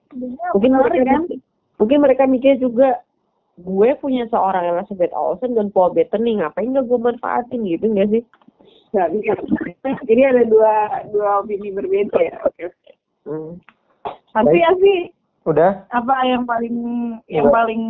mungkin 0.57 0.73
mereka 0.81 1.05
kan? 1.05 1.23
mungkin 1.77 1.99
mereka 2.01 2.25
mikir 2.25 2.57
juga 2.57 3.05
gue 3.59 3.91
punya 3.99 4.25
seorang 4.31 4.71
Elizabeth 4.71 5.11
Olsen 5.15 5.59
dan 5.59 5.75
Paul 5.75 5.95
Bettany 5.95 6.39
ngapain 6.39 6.71
gak 6.71 6.87
gue 6.87 6.99
manfaatin 6.99 7.67
gitu 7.67 7.91
nggak 7.91 8.11
sih 8.15 8.25
Nggak 8.89 9.09
bisa. 9.21 9.33
Jadi 10.09 10.23
ada 10.25 10.43
dua 10.49 10.73
dua 11.13 11.45
opini 11.45 11.69
berbeda 11.73 12.19
ya. 12.25 12.37
Oke 12.45 12.73
oke. 12.73 12.91
hmm. 13.29 13.53
Tapi 14.33 14.57
Baik. 14.57 14.65
ya 14.65 14.71
sih 14.81 14.99
Udah? 15.49 15.73
apa 15.93 16.15
yang 16.29 16.45
paling 16.49 16.77
yang 17.29 17.49
Udah. 17.49 17.55
paling 17.55 17.83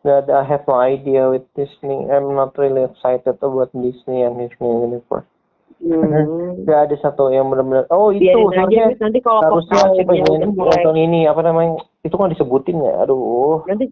That 0.00 0.32
I 0.32 0.40
have 0.48 0.64
no 0.64 0.80
idea 0.80 1.28
with 1.28 1.44
Disney. 1.52 2.08
I'm 2.08 2.32
not 2.32 2.56
really 2.56 2.88
excited 2.88 3.36
about 3.36 3.68
Disney 3.76 4.24
and 4.24 4.40
Disney 4.40 4.72
Universe. 4.88 5.28
Hmm. 5.80 6.60
Gak 6.68 6.92
ada 6.92 6.96
satu 7.00 7.32
yang 7.32 7.48
benar-benar. 7.48 7.88
Oh 7.88 8.12
itu 8.12 8.28
Biarin 8.28 8.52
aja 8.52 8.84
harusnya 8.84 9.00
nanti 9.00 9.18
kalau 9.24 9.40
harusnya 9.40 10.04
pengen 10.04 10.52
nonton 10.52 10.96
ini 11.00 11.24
apa 11.24 11.40
namanya? 11.40 11.80
Itu 12.04 12.20
kan 12.20 12.28
disebutin 12.28 12.84
ya. 12.84 13.08
Aduh. 13.08 13.64
nanti 13.64 13.88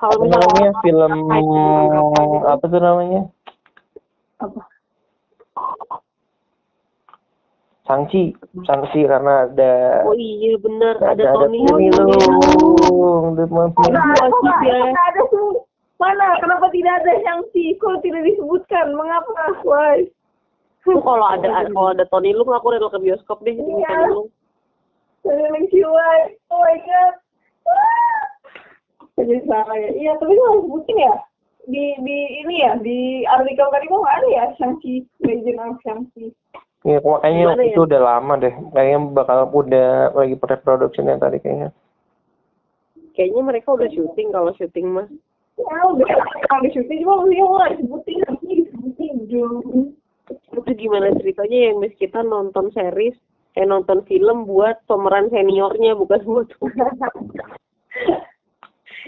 kalau 0.00 0.24
Apa 0.24 0.26
namanya? 0.32 0.72
Film 0.80 1.12
apa 1.28 2.56
apa 2.56 2.64
tuh 2.64 2.80
namanya? 2.80 3.28
apa? 4.40 4.60
Sangchi, 7.82 8.30
Sangchi 8.64 9.04
karena 9.04 9.52
ada 9.52 10.06
oh 10.08 10.16
iya 10.16 10.56
benar 10.64 10.96
ada, 11.02 11.12
ada 11.12 11.24
ada 11.28 11.44
Tony 11.44 11.60
Tony 11.68 11.92
ya. 11.92 12.00
nggak 14.96 15.06
ada 15.12 15.20
tuh? 15.28 15.60
Mana? 16.00 16.40
Kenapa 16.40 16.72
tidak 16.74 17.04
ada 17.04 17.12
yang 17.20 17.44
si 17.54 17.78
Kok 17.78 18.02
tidak 18.02 18.26
disebutkan? 18.26 18.90
Mengapa? 18.96 19.30
Why? 19.62 20.08
Tuh 20.82 20.98
kalau 20.98 21.26
ada 21.30 21.46
kalau 21.70 21.94
ada 21.94 22.04
Tony 22.10 22.34
Lung 22.34 22.50
aku 22.50 22.74
rela 22.74 22.90
ke 22.90 22.98
bioskop 22.98 23.38
deh 23.46 23.54
ini 23.54 23.78
Iya. 23.78 23.86
Tony 23.86 24.10
Lung. 24.10 24.28
Keliling 25.22 25.66
Ciwai. 25.70 26.34
Oh 26.50 26.58
my 26.58 26.76
god. 26.82 27.14
Jadi 29.14 29.38
salah 29.46 29.76
ya. 29.78 29.90
Iya, 29.94 30.12
tapi 30.18 30.34
gue 30.34 30.48
harus 30.50 30.66
sebutin 30.66 30.98
ya. 30.98 31.14
Di 31.62 31.84
di 32.02 32.16
ini 32.42 32.54
ya, 32.66 32.74
di 32.82 33.22
artikel 33.22 33.70
tadi 33.70 33.86
kok 33.86 34.02
nggak 34.02 34.18
ada 34.18 34.28
ya 34.34 34.44
Shang-Chi, 34.58 35.06
Legend 35.22 35.62
of 35.62 35.78
Shang-Chi. 35.86 36.34
Ya, 36.82 36.98
makanya 36.98 37.54
Gimana 37.54 37.62
ya? 37.62 37.70
itu 37.70 37.80
udah 37.86 38.00
lama 38.02 38.34
deh. 38.42 38.54
Kayaknya 38.74 38.98
bakal 39.14 39.38
udah 39.46 39.90
lagi 40.18 40.34
pre-production 40.34 41.06
tadi 41.22 41.38
kayaknya. 41.38 41.70
Kayaknya 43.14 43.42
mereka 43.46 43.68
udah 43.78 43.88
syuting 43.94 44.34
kalau 44.34 44.50
syuting 44.58 44.90
mah. 44.90 45.06
Ya 45.54 45.78
udah, 45.86 46.08
kalau 46.50 46.66
syuting 46.74 47.06
cuma 47.06 47.22
mesti 47.22 47.38
nggak 47.38 47.70
disebutin, 47.78 48.16
harusnya 48.26 48.54
disebutin 48.58 49.14
dong. 49.30 49.62
Itu 50.30 50.70
gimana 50.78 51.10
ceritanya 51.18 51.58
yang 51.70 51.76
mis 51.82 51.94
kita 51.98 52.22
nonton 52.22 52.70
series 52.70 53.16
eh 53.52 53.68
nonton 53.68 54.00
film 54.08 54.48
buat 54.48 54.80
pemeran 54.88 55.28
seniornya 55.28 55.92
bukan 55.92 56.20
buat 56.28 56.48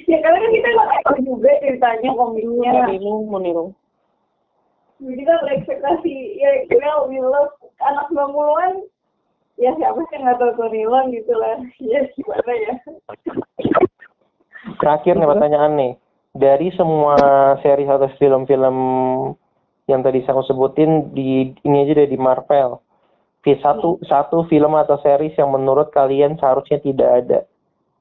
ya 0.04 0.18
karena 0.20 0.36
kan 0.36 0.50
kita 0.52 0.68
nggak 0.68 0.88
tahu 1.06 1.18
juga 1.24 1.50
ceritanya 1.64 2.10
komiknya. 2.12 2.70
Tony 2.92 2.98
Lung. 3.00 3.72
Jadi 5.04 5.20
kita 5.20 5.34
berekspektasi, 5.42 6.16
ya 6.38 6.50
kita 6.70 7.08
we 7.10 7.18
love 7.18 7.50
anak 7.82 8.06
90-an, 8.14 8.86
ya 9.58 9.74
siapa 9.76 10.00
sih 10.06 10.12
yang 10.16 10.22
nggak 10.28 10.38
tahu 10.38 10.52
Tony 10.60 10.82
Leung 10.86 11.08
gitu 11.12 11.32
lah. 11.34 11.56
Ya 11.82 12.00
gimana 12.12 12.52
ya. 12.52 12.74
Terakhir 14.80 15.14
nih 15.16 15.28
pertanyaan 15.28 15.72
nih. 15.76 15.92
Dari 16.34 16.68
semua 16.74 17.16
seri 17.62 17.86
atau 17.86 18.10
film-film 18.18 18.76
yang 19.84 20.00
tadi 20.00 20.24
saya 20.24 20.40
sebutin 20.48 21.12
di 21.12 21.52
ini 21.64 21.76
aja 21.84 21.92
deh 22.04 22.08
di 22.08 22.18
Marvel. 22.20 22.80
Satu 23.44 24.00
satu 24.08 24.48
film 24.48 24.72
atau 24.72 24.96
series 25.04 25.36
yang 25.36 25.52
menurut 25.52 25.92
kalian 25.92 26.40
seharusnya 26.40 26.80
tidak 26.80 27.08
ada. 27.24 27.38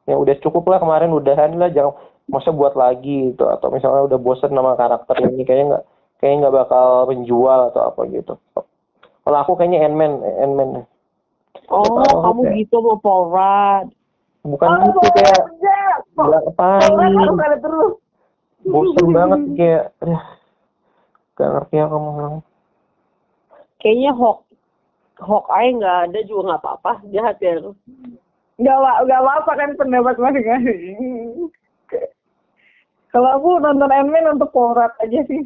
Ya 0.08 0.16
udah 0.16 0.40
cukup 0.40 0.72
lah 0.72 0.80
kemarin 0.80 1.12
udahan 1.12 1.60
lah 1.60 1.68
jangan 1.68 2.00
masa 2.32 2.56
buat 2.56 2.80
lagi 2.80 3.36
gitu 3.36 3.52
atau 3.52 3.68
misalnya 3.68 4.08
udah 4.08 4.20
bosen 4.20 4.56
sama 4.56 4.80
karakter 4.80 5.20
ini 5.28 5.44
kayaknya 5.44 5.66
nggak 5.76 5.84
kayaknya 6.24 6.38
nggak 6.48 6.56
bakal 6.64 6.88
menjual 7.12 7.60
atau 7.76 7.92
apa 7.92 8.02
gitu. 8.08 8.34
Kalau 9.24 9.38
aku 9.40 9.60
kayaknya 9.60 9.84
Ant-Man, 9.84 10.24
Ant-Man. 10.24 10.88
Oh, 11.68 12.00
kamu 12.00 12.42
oke. 12.48 12.56
gitu 12.64 12.76
mau 12.80 13.00
Paul 13.04 13.24
Rudd. 13.32 13.88
Bukan 14.48 14.68
Oh, 14.68 14.80
gitu 14.88 15.00
kayak 15.16 15.40
harus 16.16 17.40
ada 17.44 17.58
terus. 17.60 17.94
bosen 18.64 19.08
banget 19.12 19.40
kayak 19.60 19.84
gak 21.44 21.52
ngerti 21.60 21.76
aku 21.84 21.96
ngomong 22.00 22.36
Kayaknya 23.84 24.12
Hawk 24.16 24.48
Hawkeye 25.20 25.76
nggak 25.76 25.98
ada 26.10 26.20
juga 26.24 26.42
nggak 26.56 26.62
apa-apa 26.64 26.92
jahat 27.12 27.38
ya 27.44 27.60
lu. 27.60 27.76
Nggak 28.56 28.78
wa- 28.80 29.02
nggak 29.04 29.22
apa-apa 29.22 29.52
kan 29.60 29.70
pendapat 29.76 30.16
masing-masing. 30.18 31.52
Kalau 33.14 33.30
aku 33.38 33.62
nonton 33.62 33.94
Ant-Man 33.94 34.40
untuk 34.40 34.50
Polrat 34.56 34.96
aja 35.04 35.22
sih. 35.30 35.46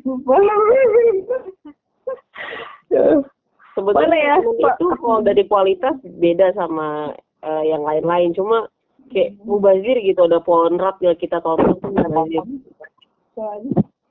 Sebenarnya 3.76 4.08
Mana 4.08 4.18
ya, 4.18 4.36
itu 4.40 4.86
kalau 5.04 5.20
dari 5.20 5.44
kualitas 5.46 6.00
beda 6.02 6.56
sama 6.56 7.12
eh, 7.44 7.64
yang 7.68 7.84
lain-lain. 7.84 8.32
Cuma 8.32 8.72
kayak 9.12 9.36
mubazir 9.44 10.00
gitu 10.00 10.24
ada 10.24 10.40
Paul 10.40 10.80
Rudd 10.80 10.98
ya 11.04 11.12
kita 11.18 11.44
tonton 11.44 11.76
tuh 11.82 11.92
mubazir. 11.92 12.46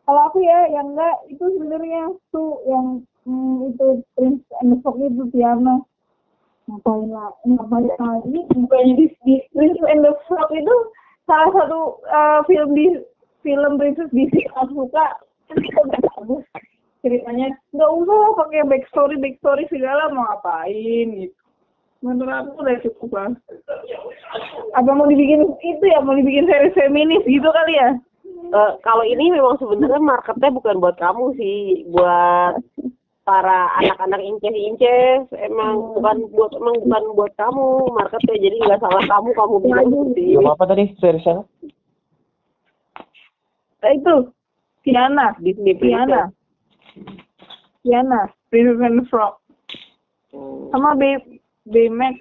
Kalau 0.06 0.20
aku 0.30 0.38
ya 0.38 0.70
yang 0.70 0.94
enggak 0.94 1.16
itu 1.26 1.44
sebenarnya 1.58 2.14
tuh 2.30 2.62
yang 2.70 3.02
hmm, 3.26 3.74
itu 3.74 3.86
Prince 4.14 4.46
and 4.62 4.70
the 4.70 4.76
Frog 4.86 5.02
itu 5.02 5.26
Tiana. 5.34 5.82
Ngapain 6.70 7.10
lah, 7.10 7.30
ngapain 7.46 7.90
lagi? 7.98 8.38
Bukannya 8.54 8.94
di, 8.98 9.06
di 9.26 9.34
Prince 9.50 9.82
and 9.82 10.06
the 10.06 10.14
Frog 10.30 10.50
itu 10.54 10.74
salah 11.26 11.50
satu 11.50 11.98
eh, 12.06 12.40
film 12.46 12.70
di 12.78 12.86
film 13.42 13.82
Princess 13.82 14.10
Disney 14.14 14.46
aku 14.54 14.86
suka. 14.86 15.18
Bagus 15.90 16.46
ceritanya. 17.06 17.54
Nggak 17.70 17.90
usah 18.02 18.16
lah 18.18 18.32
pakai 18.34 18.66
backstory 18.66 19.16
backstory 19.18 19.64
segala 19.70 20.10
mau 20.10 20.26
ngapain 20.26 21.06
gitu. 21.18 21.38
Menurut 22.04 22.34
aku 22.34 22.50
udah 22.62 22.76
cukup 22.82 23.10
lah. 23.14 23.30
Apa 24.78 24.90
mau 24.90 25.08
dibikin 25.10 25.42
itu 25.64 25.84
ya 25.86 25.98
mau 26.02 26.14
dibikin 26.14 26.46
series 26.46 26.76
feminis 26.76 27.24
gitu 27.26 27.48
kali 27.50 27.74
ya? 27.74 27.90
Eh, 28.36 28.72
kalau 28.84 29.04
ini 29.04 29.32
memang 29.32 29.56
sebenarnya 29.56 29.98
marketnya 29.98 30.52
bukan 30.52 30.76
buat 30.76 30.96
kamu 31.00 31.24
sih, 31.40 31.88
buat 31.88 32.60
para 33.26 33.72
anak-anak 33.82 34.22
inces-inces. 34.22 35.26
Emang 35.40 35.96
bukan 35.96 36.30
buat 36.30 36.52
emang 36.54 36.76
bukan 36.84 37.04
buat 37.16 37.32
kamu 37.40 37.66
marketnya 37.96 38.36
jadi 38.38 38.56
nggak 38.60 38.80
salah 38.84 39.02
kamu 39.08 39.28
kamu 39.34 39.54
bilang 39.64 39.88
ini. 39.90 40.36
film 40.36 40.46
apa 40.52 40.64
tadi 40.68 40.84
seriesnya 41.00 41.42
Eh, 43.84 43.92
itu 43.98 44.14
Tiana. 44.86 45.34
Disney 45.42 45.74
Tiana. 45.78 46.30
Tiana 47.82 48.30
Princess 48.50 48.82
and 48.82 49.02
the 49.02 49.04
Frog. 49.10 49.38
Hmm. 50.34 50.68
sama 50.74 50.92
B 50.98 51.16
Baymax 51.70 52.20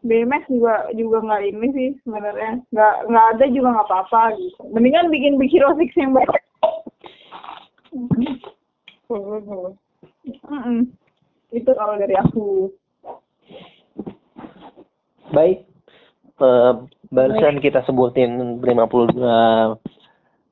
Baymax 0.00 0.48
juga 0.48 0.88
juga 0.96 1.20
nggak 1.20 1.42
ini 1.44 1.66
sih 1.76 1.88
sebenarnya. 2.04 2.64
Nggak 2.72 2.94
nggak 3.12 3.26
ada 3.36 3.44
juga 3.52 3.68
nggak 3.76 3.88
apa-apa 3.88 4.22
gitu. 4.40 4.60
Mendingan 4.72 5.12
bikin 5.12 5.36
Big 5.36 5.52
Hero 5.52 5.76
Six 5.76 5.92
yang 5.96 6.16
baik 6.16 6.28
Mm-mm. 9.10 10.86
itu 11.50 11.70
kalau 11.74 11.98
dari 11.98 12.14
aku. 12.14 12.70
Baik. 15.34 15.66
Eh, 16.40 16.72
barusan 17.10 17.58
kita 17.58 17.82
sebutin 17.84 18.62
52 18.62 19.76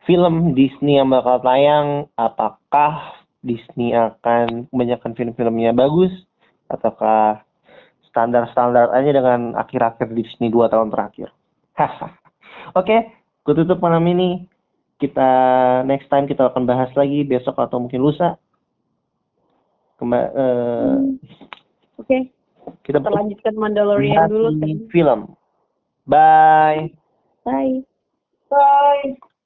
film 0.05 0.35
Disney 0.59 0.99
yang 0.99 1.09
bakal 1.15 1.39
tayang. 1.41 2.11
Apakah 2.19 3.15
Disney 3.47 3.95
akan 3.95 4.67
kebanyakan 4.69 5.13
film-filmnya 5.15 5.71
bagus? 5.73 6.11
Ataukah 6.69 7.47
standar-standar 8.19 8.91
aja 8.91 9.15
dengan 9.15 9.55
akhir-akhir 9.55 10.11
Disney 10.11 10.51
dua 10.51 10.67
tahun 10.67 10.91
terakhir. 10.91 11.31
Oke 12.75 13.15
gue 13.47 13.55
tutup 13.65 13.79
malam 13.79 14.03
ini. 14.11 14.45
Kita 14.99 15.31
next 15.87 16.11
time 16.11 16.27
kita 16.27 16.51
akan 16.51 16.67
bahas 16.67 16.91
lagi 16.99 17.23
besok 17.23 17.55
atau 17.55 17.79
mungkin 17.79 18.03
lusa. 18.03 18.35
Kemba- 19.95 20.35
eh, 20.35 20.99
Oke, 22.03 22.35
kita 22.83 22.99
kita 22.99 23.09
lanjutkan 23.09 23.55
Mandalorian 23.55 24.27
dulu. 24.27 24.59
di 24.59 24.75
film. 24.91 25.39
Bye. 26.03 26.91
Bye. 27.47 27.87
bye 28.51 29.38